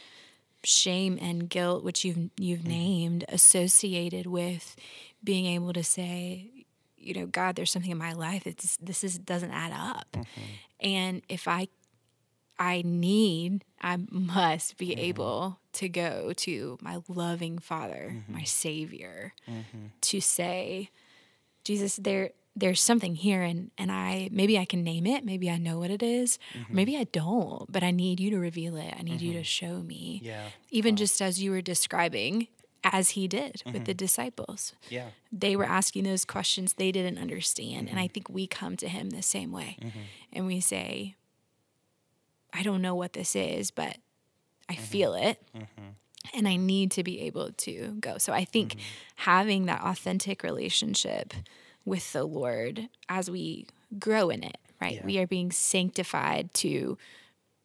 shame 0.63 1.19
and 1.21 1.49
guilt, 1.49 1.85
which 1.85 2.05
you've 2.05 2.31
you've 2.37 2.61
mm-hmm. 2.61 2.69
named, 2.69 3.25
associated 3.29 4.27
with 4.27 4.77
being 5.23 5.47
able 5.47 5.73
to 5.73 5.85
say, 5.85 6.51
you 6.97 7.15
know, 7.15 7.27
God, 7.27 7.57
there's 7.57 7.71
something 7.71 7.91
in 7.91 7.99
my 7.99 8.13
life 8.13 8.45
that 8.45 8.59
this, 8.81 9.05
is 9.05 9.19
doesn't 9.19 9.53
add 9.53 9.73
up, 9.73 10.07
mm-hmm. 10.13 10.43
and 10.81 11.23
if 11.29 11.49
I 11.49 11.69
I 12.59 12.83
need, 12.85 13.65
I 13.81 13.97
must 14.11 14.77
be 14.77 14.91
mm-hmm. 14.91 15.01
able 15.01 15.59
to 15.75 15.89
go 15.89 16.35
to 16.35 16.79
my 16.83 17.01
loving 17.09 17.59
Father, 17.59 18.23
my 18.29 18.43
Savior, 18.43 19.33
to 20.03 20.21
say, 20.21 20.91
Jesus, 21.65 21.97
there 21.97 22.33
there's 22.57 22.83
something 22.83 23.15
here 23.15 23.43
and 23.43 23.71
and 23.79 23.91
I 23.93 24.29
maybe 24.33 24.59
I 24.59 24.65
can 24.65 24.83
name 24.83 25.07
it, 25.07 25.25
maybe 25.25 25.51
I 25.51 25.57
know 25.57 25.79
what 25.79 25.91
it 25.91 26.03
is, 26.03 26.39
or 26.55 26.59
mm-hmm. 26.61 26.75
maybe 26.75 26.97
I 26.97 27.05
don't, 27.05 27.71
but 27.71 27.83
I 27.83 27.91
need 27.91 28.21
you 28.21 28.31
to 28.31 28.39
reveal 28.39 28.77
it. 28.77 28.95
I 28.99 29.03
need 29.03 29.21
you 29.21 29.33
to 29.33 29.39
mm-hmm. 29.39 29.45
show 29.45 29.81
me. 29.81 30.21
Yeah. 30.25 30.49
Even 30.71 30.95
uh-huh. 30.95 30.99
just 30.99 31.23
as 31.23 31.43
you 31.43 31.51
were 31.51 31.63
describing 31.63 32.49
as 32.83 33.11
he 33.11 33.29
did 33.29 33.63
with 33.67 33.85
the 33.85 33.93
mm-hmm. 33.93 33.97
disciples. 33.97 34.73
Yeah. 34.89 35.09
They 35.31 35.55
were 35.55 35.65
asking 35.65 36.05
those 36.05 36.25
questions 36.25 36.75
they 36.75 36.93
didn't 36.93 37.19
understand. 37.19 37.89
And 37.89 37.99
I 37.99 38.09
think 38.09 38.29
we 38.29 38.47
come 38.47 38.77
to 38.79 38.89
him 38.89 39.11
the 39.11 39.23
same 39.23 39.53
way. 39.53 39.77
And 40.33 40.47
we 40.47 40.61
say, 40.61 41.17
I 42.53 42.63
don't 42.63 42.83
know 42.83 42.95
what 42.95 43.13
this 43.13 43.37
is, 43.37 43.71
but 43.71 43.99
I 44.69 44.77
feel 44.77 45.15
it. 45.15 45.43
And 46.35 46.49
I 46.49 46.57
need 46.57 46.91
to 46.93 47.05
be 47.05 47.21
able 47.23 47.53
to 47.53 47.97
go. 48.01 48.19
So 48.19 48.33
I 48.33 48.45
think 48.45 48.77
having 49.17 49.67
that 49.67 49.83
authentic 49.83 50.43
relationship 50.43 51.35
with 51.91 52.13
the 52.13 52.25
Lord 52.25 52.89
as 53.09 53.29
we 53.29 53.67
grow 53.99 54.31
in 54.31 54.45
it, 54.45 54.57
right? 54.81 54.95
Yeah. 54.95 55.05
We 55.05 55.19
are 55.19 55.27
being 55.27 55.51
sanctified 55.51 56.55
to 56.55 56.97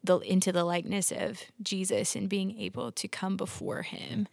the 0.02 0.18
into 0.18 0.52
the 0.52 0.64
likeness 0.64 1.12
of 1.12 1.40
Jesus 1.62 2.16
and 2.16 2.28
being 2.28 2.58
able 2.60 2.90
to 2.92 3.08
come 3.08 3.36
before 3.36 3.82
Him 3.82 4.26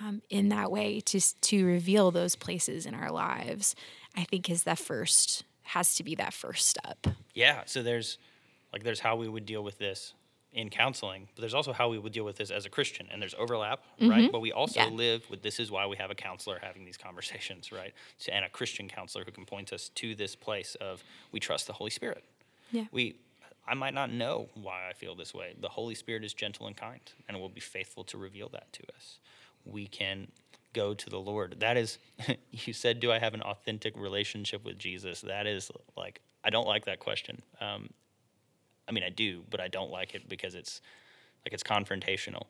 um, 0.00 0.22
in 0.30 0.48
that 0.50 0.70
way 0.70 1.00
to 1.00 1.20
to 1.20 1.66
reveal 1.66 2.12
those 2.12 2.36
places 2.36 2.86
in 2.86 2.94
our 2.94 3.10
lives, 3.10 3.74
I 4.16 4.22
think 4.22 4.48
is 4.48 4.62
the 4.62 4.76
first 4.76 5.42
has 5.62 5.96
to 5.96 6.04
be 6.04 6.14
that 6.14 6.32
first 6.32 6.68
step. 6.68 7.06
Yeah. 7.34 7.62
So 7.66 7.82
there's 7.82 8.18
like 8.72 8.84
there's 8.84 9.00
how 9.00 9.16
we 9.16 9.28
would 9.28 9.46
deal 9.46 9.64
with 9.64 9.78
this 9.78 10.14
in 10.54 10.70
counseling, 10.70 11.28
but 11.34 11.40
there's 11.42 11.52
also 11.54 11.72
how 11.72 11.88
we 11.88 11.98
would 11.98 12.12
deal 12.12 12.24
with 12.24 12.36
this 12.36 12.50
as 12.50 12.64
a 12.64 12.70
Christian, 12.70 13.08
and 13.10 13.20
there's 13.20 13.34
overlap, 13.34 13.82
right? 14.00 14.30
But 14.30 14.40
we 14.40 14.52
also 14.52 14.80
Mm-hmm. 14.80 14.90
Yeah. 14.92 14.96
live 14.96 15.30
with 15.30 15.42
this 15.42 15.58
is 15.60 15.70
why 15.70 15.86
we 15.86 15.96
have 15.96 16.10
a 16.10 16.14
counselor 16.14 16.58
having 16.62 16.84
these 16.84 16.96
conversations, 16.96 17.72
right? 17.72 17.92
So, 18.18 18.32
and 18.34 18.44
a 18.44 18.48
Christian 18.48 18.88
counselor 18.88 19.24
who 19.24 19.32
can 19.32 19.44
point 19.44 19.72
us 19.72 19.90
to 19.96 20.14
this 20.14 20.34
place 20.36 20.76
of 20.80 21.02
we 21.32 21.40
trust 21.40 21.66
the 21.66 21.72
Holy 21.74 21.90
Spirit. 21.90 22.24
Yeah. 22.70 22.84
We, 22.92 23.16
I 23.66 23.74
might 23.74 23.94
not 23.94 24.12
know 24.12 24.48
why 24.54 24.88
I 24.88 24.92
feel 24.92 25.14
this 25.14 25.34
way. 25.34 25.54
The 25.60 25.68
Holy 25.68 25.94
Spirit 25.94 26.24
is 26.24 26.32
gentle 26.34 26.66
and 26.66 26.76
kind, 26.76 27.00
and 27.28 27.38
will 27.40 27.48
be 27.48 27.60
faithful 27.60 28.04
to 28.04 28.18
reveal 28.18 28.48
that 28.50 28.72
to 28.74 28.82
us. 28.96 29.18
We 29.64 29.86
can 29.86 30.28
go 30.72 30.92
to 30.94 31.10
the 31.10 31.20
Lord. 31.20 31.56
That 31.60 31.76
is, 31.76 31.98
you 32.50 32.72
said, 32.72 33.00
do 33.00 33.10
I 33.12 33.18
have 33.18 33.34
an 33.34 33.42
authentic 33.42 33.96
relationship 33.96 34.64
with 34.64 34.78
Jesus? 34.78 35.20
That 35.22 35.46
is 35.46 35.70
like, 35.96 36.20
I 36.44 36.50
don't 36.50 36.66
like 36.66 36.84
that 36.86 36.98
question. 37.00 37.42
Um, 37.60 37.90
I 38.88 38.92
mean, 38.92 39.04
I 39.04 39.10
do, 39.10 39.42
but 39.50 39.60
I 39.60 39.68
don't 39.68 39.90
like 39.90 40.14
it 40.14 40.28
because 40.28 40.54
it's 40.54 40.80
like 41.44 41.52
it's 41.52 41.62
confrontational. 41.62 42.44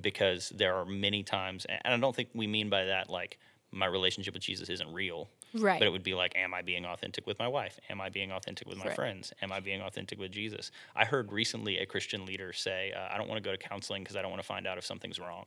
Because 0.00 0.48
there 0.48 0.74
are 0.74 0.84
many 0.84 1.22
times, 1.22 1.66
and 1.66 1.94
I 1.94 1.96
don't 1.98 2.16
think 2.16 2.28
we 2.34 2.46
mean 2.48 2.68
by 2.68 2.84
that 2.86 3.08
like 3.10 3.38
my 3.70 3.86
relationship 3.86 4.34
with 4.34 4.42
Jesus 4.42 4.68
isn't 4.68 4.92
real. 4.92 5.28
Right. 5.52 5.78
But 5.78 5.86
it 5.86 5.90
would 5.90 6.02
be 6.02 6.14
like, 6.14 6.36
am 6.36 6.52
I 6.52 6.62
being 6.62 6.84
authentic 6.84 7.26
with 7.28 7.38
my 7.38 7.46
wife? 7.46 7.78
Am 7.88 8.00
I 8.00 8.08
being 8.08 8.32
authentic 8.32 8.68
with 8.68 8.76
my 8.78 8.86
Right. 8.86 8.94
friends? 8.96 9.32
Am 9.40 9.52
I 9.52 9.60
being 9.60 9.80
authentic 9.82 10.18
with 10.18 10.32
Jesus? 10.32 10.72
I 10.96 11.04
heard 11.04 11.30
recently 11.32 11.78
a 11.78 11.86
Christian 11.86 12.24
leader 12.26 12.52
say, 12.52 12.92
uh, 12.92 13.08
I 13.12 13.18
don't 13.18 13.28
want 13.28 13.42
to 13.42 13.48
go 13.48 13.54
to 13.54 13.58
counseling 13.58 14.02
because 14.02 14.16
I 14.16 14.22
don't 14.22 14.30
want 14.32 14.42
to 14.42 14.46
find 14.46 14.66
out 14.66 14.78
if 14.78 14.84
something's 14.84 15.18
wrong. 15.20 15.46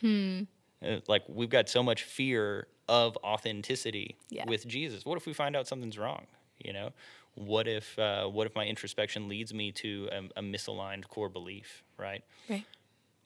Hmm. 0.00 0.42
Uh, 0.84 0.98
Like, 1.06 1.22
we've 1.28 1.48
got 1.48 1.68
so 1.68 1.80
much 1.80 2.02
fear 2.02 2.66
of 2.88 3.16
authenticity 3.22 4.16
Yeah. 4.30 4.46
with 4.48 4.66
Jesus. 4.66 5.04
What 5.06 5.16
if 5.16 5.26
we 5.26 5.32
find 5.32 5.54
out 5.54 5.68
something's 5.68 5.96
wrong? 5.96 6.26
You 6.58 6.72
know, 6.72 6.90
what 7.34 7.66
if 7.68 7.98
uh, 7.98 8.26
what 8.26 8.46
if 8.46 8.54
my 8.54 8.64
introspection 8.66 9.28
leads 9.28 9.52
me 9.54 9.72
to 9.72 10.08
a, 10.12 10.40
a 10.40 10.42
misaligned 10.42 11.08
core 11.08 11.28
belief, 11.28 11.82
right? 11.98 12.22
Right. 12.48 12.64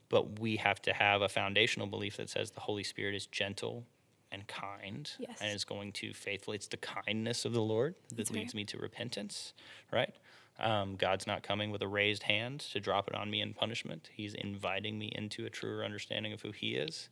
but 0.09 0.39
we 0.39 0.57
have 0.57 0.81
to 0.83 0.93
have 0.93 1.23
a 1.23 1.29
foundational 1.29 1.87
belief 1.89 2.17
that 2.19 2.31
says 2.31 2.53
the 2.53 2.61
Holy 2.61 2.85
Spirit 2.85 3.15
is 3.15 3.27
gentle 3.27 3.85
and 4.33 4.47
kind 4.47 5.11
Yes. 5.19 5.39
and 5.41 5.53
is 5.53 5.65
going 5.65 5.93
to 5.93 6.13
faithfully. 6.13 6.57
It's 6.57 6.67
the 6.69 6.77
kindness 6.77 7.45
of 7.45 7.53
the 7.53 7.63
Lord 7.63 7.95
that 8.09 8.17
That's 8.17 8.31
leads 8.31 8.49
right. 8.55 8.55
me 8.57 8.65
to 8.67 8.79
repentance, 8.79 9.53
right? 9.93 10.13
Um, 10.59 10.97
God's 10.97 11.27
not 11.27 11.43
coming 11.43 11.71
with 11.71 11.83
a 11.83 11.87
raised 11.89 12.23
hand 12.25 12.61
to 12.73 12.81
drop 12.81 13.09
it 13.09 13.15
on 13.15 13.31
me 13.31 13.41
in 13.43 13.53
punishment. 13.55 14.09
He's 14.13 14.33
inviting 14.35 14.99
me 14.99 15.13
into 15.15 15.45
a 15.45 15.51
truer 15.51 15.85
understanding 15.85 16.33
of 16.33 16.41
who 16.43 16.51
He 16.53 16.75
is 16.77 17.09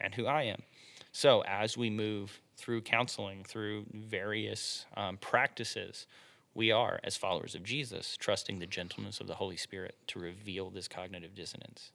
and 0.00 0.14
who 0.14 0.26
I 0.26 0.42
am. 0.44 0.62
So, 1.12 1.42
as 1.48 1.76
we 1.76 1.90
move 1.90 2.40
through 2.56 2.82
counseling, 2.82 3.42
through 3.42 3.86
various 3.92 4.84
um, 4.96 5.16
practices, 5.16 6.06
we 6.56 6.72
are, 6.72 6.98
as 7.04 7.16
followers 7.16 7.54
of 7.54 7.62
Jesus, 7.62 8.16
trusting 8.16 8.58
the 8.58 8.66
gentleness 8.66 9.20
of 9.20 9.26
the 9.26 9.34
Holy 9.34 9.56
Spirit 9.56 9.94
to 10.08 10.18
reveal 10.18 10.70
this 10.70 10.88
cognitive 10.88 11.34
dissonance. 11.34 11.92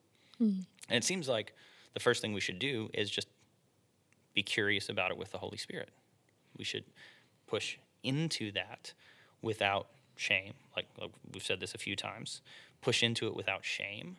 And 0.87 0.97
it 0.97 1.03
seems 1.03 1.27
like 1.27 1.53
the 1.93 1.99
first 1.99 2.21
thing 2.21 2.33
we 2.33 2.41
should 2.41 2.59
do 2.59 2.89
is 2.93 3.09
just 3.09 3.27
be 4.33 4.43
curious 4.43 4.87
about 4.87 5.11
it 5.11 5.17
with 5.17 5.31
the 5.31 5.39
Holy 5.39 5.57
Spirit. 5.57 5.89
We 6.57 6.63
should 6.63 6.85
push 7.47 7.77
into 8.03 8.51
that 8.53 8.93
without 9.41 9.87
shame. 10.15 10.53
Like, 10.75 10.85
like 10.99 11.11
we've 11.33 11.43
said 11.43 11.59
this 11.59 11.73
a 11.73 11.77
few 11.77 11.95
times. 11.95 12.41
Push 12.81 13.03
into 13.03 13.27
it 13.27 13.35
without 13.35 13.65
shame, 13.65 14.17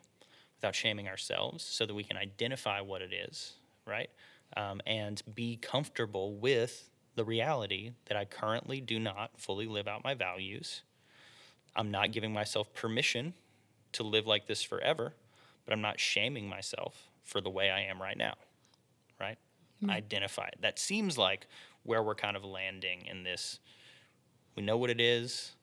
without 0.57 0.75
shaming 0.75 1.07
ourselves, 1.07 1.63
so 1.63 1.85
that 1.85 1.93
we 1.93 2.03
can 2.03 2.17
identify 2.17 2.79
what 2.81 3.01
it 3.01 3.11
is, 3.13 3.53
right? 3.87 4.09
Um, 4.55 4.81
and 4.85 5.21
be 5.33 5.57
comfortable 5.57 6.33
with 6.35 6.89
the 7.15 7.23
reality 7.23 7.91
that 8.05 8.17
I 8.17 8.25
currently 8.25 8.81
do 8.81 8.99
not 8.99 9.31
fully 9.37 9.67
live 9.67 9.87
out 9.87 10.03
my 10.03 10.13
values. 10.13 10.81
I'm 11.75 11.91
not 11.91 12.11
giving 12.11 12.33
myself 12.33 12.73
permission 12.73 13.33
to 13.93 14.03
live 14.03 14.27
like 14.27 14.47
this 14.47 14.63
forever, 14.63 15.13
but 15.65 15.73
I'm 15.73 15.81
not 15.81 15.99
shaming 15.99 16.47
myself 16.47 17.09
for 17.23 17.41
the 17.41 17.49
way 17.49 17.69
I 17.69 17.81
am 17.81 18.01
right 18.01 18.17
now, 18.17 18.33
right? 19.19 19.37
Mm-hmm. 19.81 19.91
Identify 19.91 20.47
it. 20.47 20.57
That 20.61 20.79
seems 20.79 21.17
like 21.17 21.47
where 21.83 22.03
we're 22.03 22.15
kind 22.15 22.35
of 22.35 22.43
landing 22.43 23.05
in 23.05 23.23
this. 23.23 23.59
We 24.55 24.63
know 24.63 24.77
what 24.77 24.89
it 24.89 25.01
is. 25.01 25.53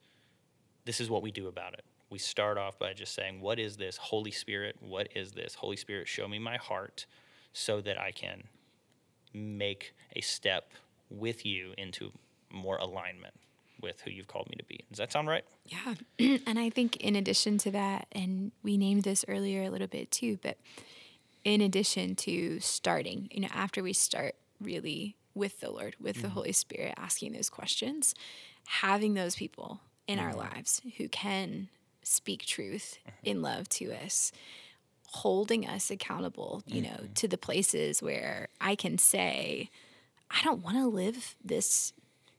This 0.85 1.01
is 1.01 1.11
what 1.11 1.23
we 1.23 1.31
do 1.31 1.49
about 1.49 1.75
it. 1.75 1.85
We 2.11 2.19
start 2.19 2.59
off 2.59 2.79
by 2.79 2.93
just 2.93 3.15
saying, 3.15 3.41
What 3.41 3.59
is 3.59 3.77
this? 3.77 3.97
Holy 3.97 4.33
Spirit, 4.33 4.77
what 4.81 5.09
is 5.15 5.33
this? 5.33 5.55
Holy 5.55 5.77
Spirit, 5.77 6.09
show 6.09 6.27
me 6.27 6.39
my 6.39 6.57
heart 6.57 7.07
so 7.53 7.81
that 7.83 8.01
I 8.01 8.11
can 8.11 8.45
make 9.33 9.95
a 10.17 10.21
step 10.21 10.73
with 11.11 11.45
you 11.45 11.75
into 11.77 12.13
more 12.51 12.77
alignment 12.77 13.35
with 13.81 14.01
who 14.03 14.11
you've 14.11 14.29
called 14.29 14.49
me 14.51 14.57
to 14.57 14.65
be. 14.65 14.85
Does 14.91 14.99
that 14.99 15.13
sound 15.13 15.29
right? 15.29 15.45
Yeah. 15.67 15.95
and 16.47 16.59
I 16.59 16.71
think 16.71 16.97
in 16.97 17.17
addition 17.17 17.59
to 17.59 17.71
that, 17.71 18.07
and 18.13 18.53
we 18.63 18.77
named 18.77 19.05
this 19.05 19.25
earlier 19.29 19.63
a 19.63 19.71
little 19.71 19.87
bit 19.87 20.11
too, 20.11 20.39
but 20.43 20.59
in 21.45 21.61
addition 21.61 22.15
to 22.17 22.61
starting, 22.61 23.29
you 23.31 23.41
know, 23.41 23.49
after 23.53 23.83
we 23.83 23.93
start 23.93 24.35
really 24.61 25.17
with 25.35 25.61
the 25.61 25.71
Lord, 25.71 25.97
with 26.01 26.17
the 26.17 26.23
mm-hmm. 26.23 26.33
Holy 26.33 26.53
Spirit, 26.53 26.95
asking 26.97 27.33
those 27.33 27.49
questions, 27.49 28.15
having 28.67 29.15
those 29.15 29.37
people 29.37 29.81
in 30.07 30.19
our 30.19 30.31
mm-hmm. 30.31 30.55
lives 30.55 30.83
who 30.99 31.09
can 31.09 31.69
speak 32.03 32.45
truth 32.45 32.99
mm-hmm. 33.07 33.31
in 33.31 33.43
love 33.43 33.69
to 33.71 33.93
us, 33.93 34.33
holding 35.07 35.67
us 35.67 35.91
accountable, 35.91 36.63
you 36.67 36.83
know, 36.83 37.09
to 37.15 37.27
the 37.27 37.39
places 37.39 38.03
where 38.03 38.49
I 38.61 38.75
can 38.75 38.99
say, 38.99 39.71
I 40.31 40.43
don't 40.45 40.63
want 40.63 40.77
to 40.77 40.87
live 40.87 41.37
this 41.45 41.93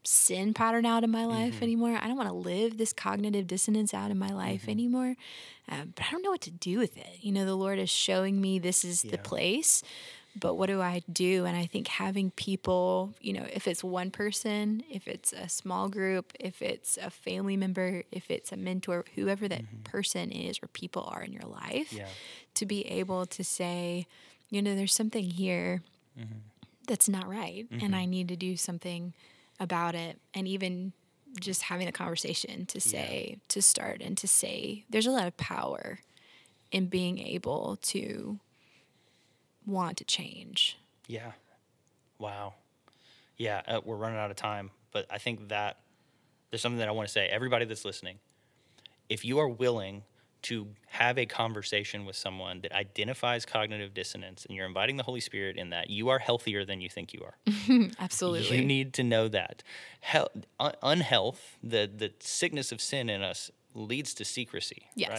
sin 0.04 0.54
pattern 0.54 0.86
out 0.86 1.04
in 1.04 1.12
my 1.12 1.26
life 1.26 1.56
mm-hmm. 1.56 1.64
anymore. 1.64 2.00
I 2.02 2.08
don't 2.08 2.18
want 2.18 2.30
to 2.30 2.36
live 2.36 2.78
this 2.78 2.94
cognitive 2.94 3.48
dissonance 3.48 3.94
out 3.94 4.10
in 4.12 4.18
my 4.18 4.30
life 4.30 4.62
mm-hmm. 4.62 4.72
anymore. 4.72 5.16
Um, 5.70 5.94
but 5.96 6.06
I 6.06 6.12
don't 6.12 6.24
know 6.24 6.32
what 6.32 6.42
to 6.42 6.52
do 6.52 6.80
with 6.80 6.98
it. 6.98 7.20
You 7.22 7.32
know, 7.32 7.46
the 7.46 7.56
Lord 7.56 7.78
is 7.78 7.90
showing 7.90 8.42
me 8.42 8.58
this 8.60 8.84
is 8.84 9.04
the 9.04 9.18
place, 9.20 9.84
but 10.40 10.56
what 10.56 10.68
do 10.68 10.82
I 10.82 11.04
do? 11.12 11.46
And 11.46 11.56
I 11.56 11.66
think 11.66 11.88
having 11.88 12.32
people, 12.32 13.14
you 13.22 13.34
know, 13.34 13.46
if 13.54 13.68
it's 13.68 13.84
one 13.84 14.10
person, 14.10 14.84
if 14.90 15.08
it's 15.08 15.34
a 15.34 15.48
small 15.48 15.88
group, 15.88 16.34
if 16.40 16.62
it's 16.62 16.98
a 16.98 17.10
family 17.10 17.56
member, 17.56 18.04
if 18.12 18.32
it's 18.32 18.52
a 18.52 18.58
mentor, 18.58 19.06
whoever 19.16 19.48
that 19.48 19.64
mm-hmm. 19.64 19.84
person 19.84 20.32
is 20.32 20.60
or 20.64 20.68
people 20.68 21.04
are 21.14 21.22
in 21.22 21.32
your 21.32 21.44
life, 21.44 21.94
Yeah. 21.94 22.08
to 22.56 22.66
be 22.66 22.88
able 22.88 23.26
to 23.28 23.44
say, 23.44 24.08
you 24.50 24.62
know, 24.62 24.76
there's 24.76 24.94
something 24.94 25.24
here 25.24 25.82
that's 26.92 27.08
not 27.08 27.26
right 27.26 27.68
and 27.80 27.96
I 27.96 28.04
need 28.04 28.28
to 28.28 28.36
do 28.36 28.58
something 28.58 29.14
about 29.62 29.96
it 29.96 30.20
and 30.34 30.46
even 30.46 30.92
just 31.40 31.62
having 31.62 31.88
a 31.88 31.92
conversation 31.94 32.66
to 32.66 32.82
say 32.82 33.38
to 33.48 33.62
start 33.62 34.02
and 34.02 34.18
to 34.18 34.28
say 34.28 34.84
there's 34.90 35.08
a 35.08 35.12
lot 35.12 35.26
of 35.26 35.38
power 35.38 36.00
in 36.70 36.88
being 36.88 37.18
able 37.18 37.80
to 37.82 38.40
want 39.66 39.96
to 40.00 40.04
change. 40.04 40.78
Yeah. 41.08 41.32
Wow. 42.20 42.56
Yeah, 43.38 43.62
uh, 43.66 43.80
we're 43.86 43.96
running 43.96 44.20
out 44.20 44.30
of 44.30 44.36
time, 44.36 44.72
but 44.92 45.06
I 45.10 45.18
think 45.18 45.48
that 45.48 45.78
there's 46.50 46.62
something 46.62 46.80
that 46.80 46.90
I 46.90 46.92
want 46.92 47.08
to 47.08 47.14
say. 47.14 47.28
Everybody 47.28 47.64
that's 47.64 47.86
listening, 47.86 48.20
if 49.08 49.24
you 49.24 49.40
are 49.40 49.48
willing 49.48 50.04
to 50.44 50.68
have 50.88 51.18
a 51.18 51.26
conversation 51.26 52.06
with 52.06 52.16
someone 52.16 52.62
that 52.62 52.72
identifies 52.72 53.46
cognitive 53.46 53.94
dissonance 53.94 54.46
and 54.46 54.56
you're 54.56 54.66
inviting 54.66 54.98
the 54.98 55.04
Holy 55.04 55.20
Spirit 55.20 55.58
in 55.58 55.70
that, 55.70 55.90
you 55.90 56.10
are 56.10 56.20
healthier 56.20 56.66
than 56.66 56.82
you 56.82 56.90
think 56.90 57.14
you 57.14 57.24
are. 57.24 57.90
Absolutely. 58.00 58.58
You 58.58 58.66
need 58.66 58.94
to 58.94 59.04
know 59.04 59.28
that. 59.28 59.64
Hel- 60.00 60.32
un- 60.60 60.74
unhealth, 60.82 61.58
the, 61.64 61.90
the 61.94 62.12
sickness 62.20 62.72
of 62.72 62.82
sin 62.82 63.10
in 63.10 63.22
us, 63.22 63.52
leads 63.74 64.14
to 64.16 64.26
secrecy. 64.26 64.88
Yes. 64.96 65.10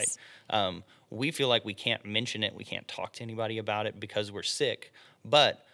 Right? 0.51 0.59
Um, 0.59 0.85
we 1.11 1.31
feel 1.31 1.49
like 1.49 1.65
we 1.65 1.75
can't 1.75 2.05
mention 2.05 2.43
it, 2.43 2.55
we 2.55 2.65
can't 2.65 2.89
talk 2.89 3.13
to 3.15 3.23
anybody 3.23 3.59
about 3.59 3.87
it 3.87 4.01
because 4.01 4.33
we're 4.33 4.43
sick. 4.43 4.93
But 5.25 5.65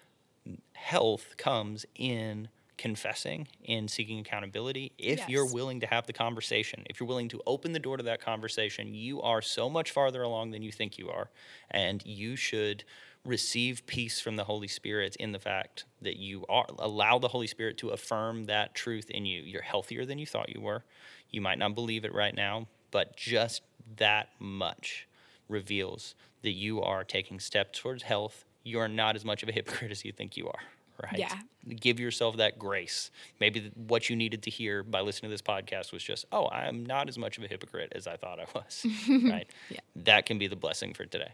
health 0.72 1.36
comes 1.36 1.86
in 1.94 2.48
confessing, 2.78 3.48
and 3.68 3.90
seeking 3.90 4.20
accountability. 4.20 4.92
If 4.96 5.28
you're 5.28 5.52
willing 5.52 5.80
to 5.80 5.86
have 5.86 6.06
the 6.06 6.12
conversation, 6.12 6.84
if 6.88 6.98
you're 6.98 7.08
willing 7.08 7.28
to 7.28 7.42
open 7.46 7.72
the 7.72 7.78
door 7.78 7.96
to 7.96 8.02
that 8.04 8.20
conversation, 8.20 8.94
you 8.94 9.20
are 9.20 9.42
so 9.42 9.68
much 9.68 9.90
farther 9.90 10.22
along 10.22 10.52
than 10.52 10.62
you 10.62 10.72
think 10.72 10.96
you 10.96 11.10
are. 11.10 11.28
And 11.70 12.04
you 12.06 12.36
should 12.36 12.84
receive 13.24 13.86
peace 13.86 14.20
from 14.20 14.36
the 14.36 14.44
Holy 14.44 14.68
Spirit 14.68 15.16
in 15.16 15.32
the 15.32 15.38
fact 15.38 15.84
that 16.00 16.16
you 16.16 16.46
are 16.48 16.66
allow 16.78 17.18
the 17.18 17.28
Holy 17.28 17.46
Spirit 17.46 17.76
to 17.78 17.90
affirm 17.90 18.44
that 18.44 18.74
truth 18.74 19.10
in 19.10 19.26
you. 19.26 19.42
You're 19.42 19.62
healthier 19.62 20.06
than 20.06 20.18
you 20.18 20.26
thought 20.26 20.54
you 20.54 20.60
were. 20.60 20.84
You 21.30 21.40
might 21.40 21.58
not 21.58 21.74
believe 21.74 22.04
it 22.04 22.14
right 22.14 22.34
now, 22.34 22.68
but 22.90 23.16
just 23.16 23.62
that 23.96 24.30
much 24.38 25.06
reveals 25.48 26.14
that 26.42 26.52
you 26.52 26.80
are 26.80 27.04
taking 27.04 27.40
steps 27.40 27.80
towards 27.80 28.04
health. 28.04 28.44
You 28.62 28.78
are 28.78 28.88
not 28.88 29.16
as 29.16 29.24
much 29.24 29.42
of 29.42 29.48
a 29.48 29.52
hypocrite 29.52 29.90
as 29.90 30.04
you 30.04 30.12
think 30.12 30.36
you 30.36 30.46
are, 30.46 30.60
right? 31.02 31.18
Yeah. 31.18 31.34
Give 31.68 32.00
yourself 32.00 32.36
that 32.38 32.58
grace. 32.58 33.10
Maybe 33.40 33.70
what 33.74 34.08
you 34.08 34.16
needed 34.16 34.42
to 34.44 34.50
hear 34.50 34.82
by 34.82 35.00
listening 35.00 35.30
to 35.30 35.34
this 35.34 35.42
podcast 35.42 35.92
was 35.92 36.02
just, 36.02 36.24
oh, 36.32 36.48
I'm 36.48 36.84
not 36.84 37.08
as 37.08 37.18
much 37.18 37.38
of 37.38 37.44
a 37.44 37.46
hypocrite 37.46 37.92
as 37.94 38.06
I 38.06 38.16
thought 38.16 38.40
I 38.40 38.46
was, 38.54 38.86
right? 39.08 39.48
Yeah. 39.70 39.80
That 39.96 40.26
can 40.26 40.38
be 40.38 40.48
the 40.48 40.56
blessing 40.56 40.94
for 40.94 41.04
today. 41.04 41.32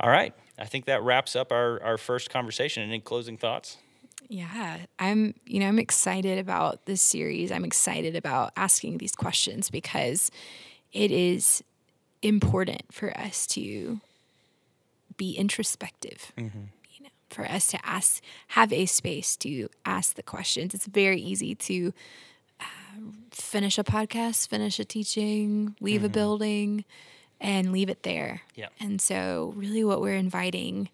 All 0.00 0.10
right. 0.10 0.34
I 0.58 0.64
think 0.64 0.86
that 0.86 1.02
wraps 1.02 1.36
up 1.36 1.52
our, 1.52 1.82
our 1.82 1.98
first 1.98 2.30
conversation. 2.30 2.82
Any 2.82 3.00
closing 3.00 3.36
thoughts? 3.36 3.78
Yeah, 4.28 4.78
I'm, 4.98 5.34
you 5.44 5.60
know, 5.60 5.66
I'm 5.66 5.78
excited 5.78 6.38
about 6.38 6.86
this 6.86 7.02
series. 7.02 7.52
I'm 7.52 7.64
excited 7.64 8.16
about 8.16 8.52
asking 8.56 8.98
these 8.98 9.14
questions 9.14 9.70
because 9.70 10.30
it 10.92 11.10
is 11.10 11.62
important 12.22 12.92
for 12.92 13.16
us 13.18 13.46
to 13.48 14.00
be 15.16 15.34
introspective. 15.34 16.32
Know, 16.38 16.50
for 17.30 17.44
us 17.44 17.66
to 17.68 17.86
ask, 17.86 18.22
have 18.48 18.72
a 18.72 18.86
space 18.86 19.36
to 19.38 19.68
ask 19.84 20.14
the 20.14 20.22
questions. 20.22 20.74
It's 20.74 20.86
very 20.86 21.20
easy 21.20 21.54
to 21.54 21.92
uh, 22.60 22.64
finish 23.30 23.78
a 23.78 23.84
podcast, 23.84 24.48
finish 24.48 24.78
a 24.78 24.84
teaching, 24.84 25.76
leave 25.80 26.04
a 26.04 26.08
building, 26.08 26.84
and 27.40 27.72
leave 27.72 27.88
it 27.88 28.02
there. 28.02 28.42
Yeah. 28.54 28.68
And 28.80 29.00
so, 29.00 29.52
really, 29.56 29.84
what 29.84 30.00
we're 30.00 30.14
inviting 30.14 30.88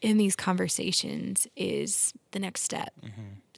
in 0.00 0.16
these 0.16 0.36
conversations 0.36 1.46
is 1.56 2.14
the 2.30 2.38
next 2.38 2.62
step, 2.62 2.94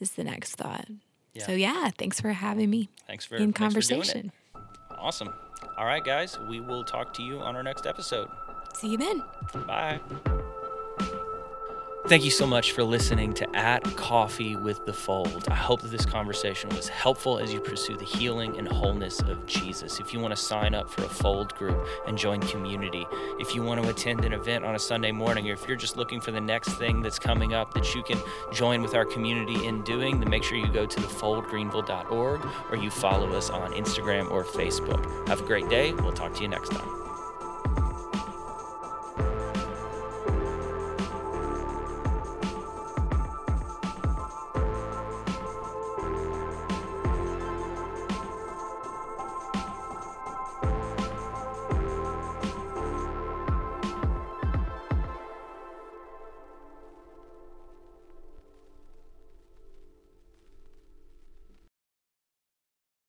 is 0.01 0.13
the 0.13 0.25
next 0.25 0.57
thought. 0.57 0.87
Yeah. 1.35 1.47
So, 1.47 1.53
yeah, 1.53 1.91
thanks 1.97 2.21
for 2.21 2.33
having 2.33 2.69
me 2.69 2.89
Thanks 3.07 3.25
for 3.25 3.37
in 3.37 3.53
thanks 3.53 3.59
for 3.59 3.63
conversation. 3.63 4.33
Awesome. 4.99 5.33
All 5.79 5.87
right, 5.87 6.05
guys. 6.05 6.39
We 6.49 6.61
will 6.61 6.85
talk 6.85 7.15
to 7.15 7.23
you 7.23 7.39
on 7.39 7.57
our 7.57 7.63
next 7.63 7.87
episode. 7.87 8.29
See 8.75 8.89
you 8.89 8.99
then. 8.99 9.23
Bye. 9.67 10.01
Thank 12.09 12.25
you 12.25 12.33
so 12.33 12.47
much 12.49 12.73
for 12.73 12.83
listening 12.83 13.33
to 13.35 13.57
At 13.57 13.85
Coffee 13.97 14.57
with 14.57 14.85
the 14.85 14.93
Fold. 14.93 15.47
I 15.49 15.55
hope 15.55 15.83
that 15.83 15.93
this 15.93 16.05
conversation 16.05 16.69
was 16.71 16.89
helpful 16.89 17.39
as 17.39 17.55
you 17.55 17.61
pursue 17.61 17.97
the 17.97 18.05
healing 18.05 18.59
and 18.59 18.67
wholeness 18.67 19.21
of 19.21 19.47
Jesus. 19.47 20.01
If 20.01 20.13
you 20.13 20.19
want 20.19 20.33
to 20.33 20.43
sign 20.43 20.75
up 20.75 20.91
for 20.91 21.05
a 21.05 21.09
Fold 21.09 21.55
group 21.55 21.87
and 22.09 22.19
join 22.19 22.41
community, 22.41 23.07
if 23.39 23.55
you 23.55 23.63
want 23.63 23.83
to 23.83 23.89
attend 23.89 24.25
an 24.25 24.33
event 24.33 24.65
on 24.65 24.75
a 24.75 24.81
Sunday 24.81 25.13
morning, 25.13 25.49
or 25.49 25.53
if 25.53 25.67
you're 25.69 25.77
just 25.77 25.97
looking 25.97 26.21
for 26.21 26.33
the 26.33 26.41
next 26.41 26.71
thing 26.71 27.03
that's 27.03 27.21
coming 27.21 27.55
up 27.55 27.73
that 27.75 27.95
you 27.95 28.03
can 28.03 28.19
join 28.53 28.83
with 28.83 28.95
our 28.95 29.05
community 29.05 29.65
in 29.67 29.83
doing, 29.83 30.19
then 30.19 30.29
make 30.29 30.43
sure 30.43 30.59
you 30.59 30.73
go 30.73 30.85
to 30.85 31.01
thefoldgreenville.org 31.01 32.47
or 32.71 32.77
you 32.77 32.91
follow 32.91 33.33
us 33.33 33.49
on 33.49 33.73
Instagram 33.75 34.29
or 34.31 34.45
Facebook. 34.45 35.29
Have 35.29 35.41
a 35.41 35.45
great 35.45 35.69
day. 35.69 35.93
We'll 35.93 36.13
talk 36.13 36.35
to 36.35 36.43
you 36.43 36.49
next 36.49 36.73
time. 36.73 37.02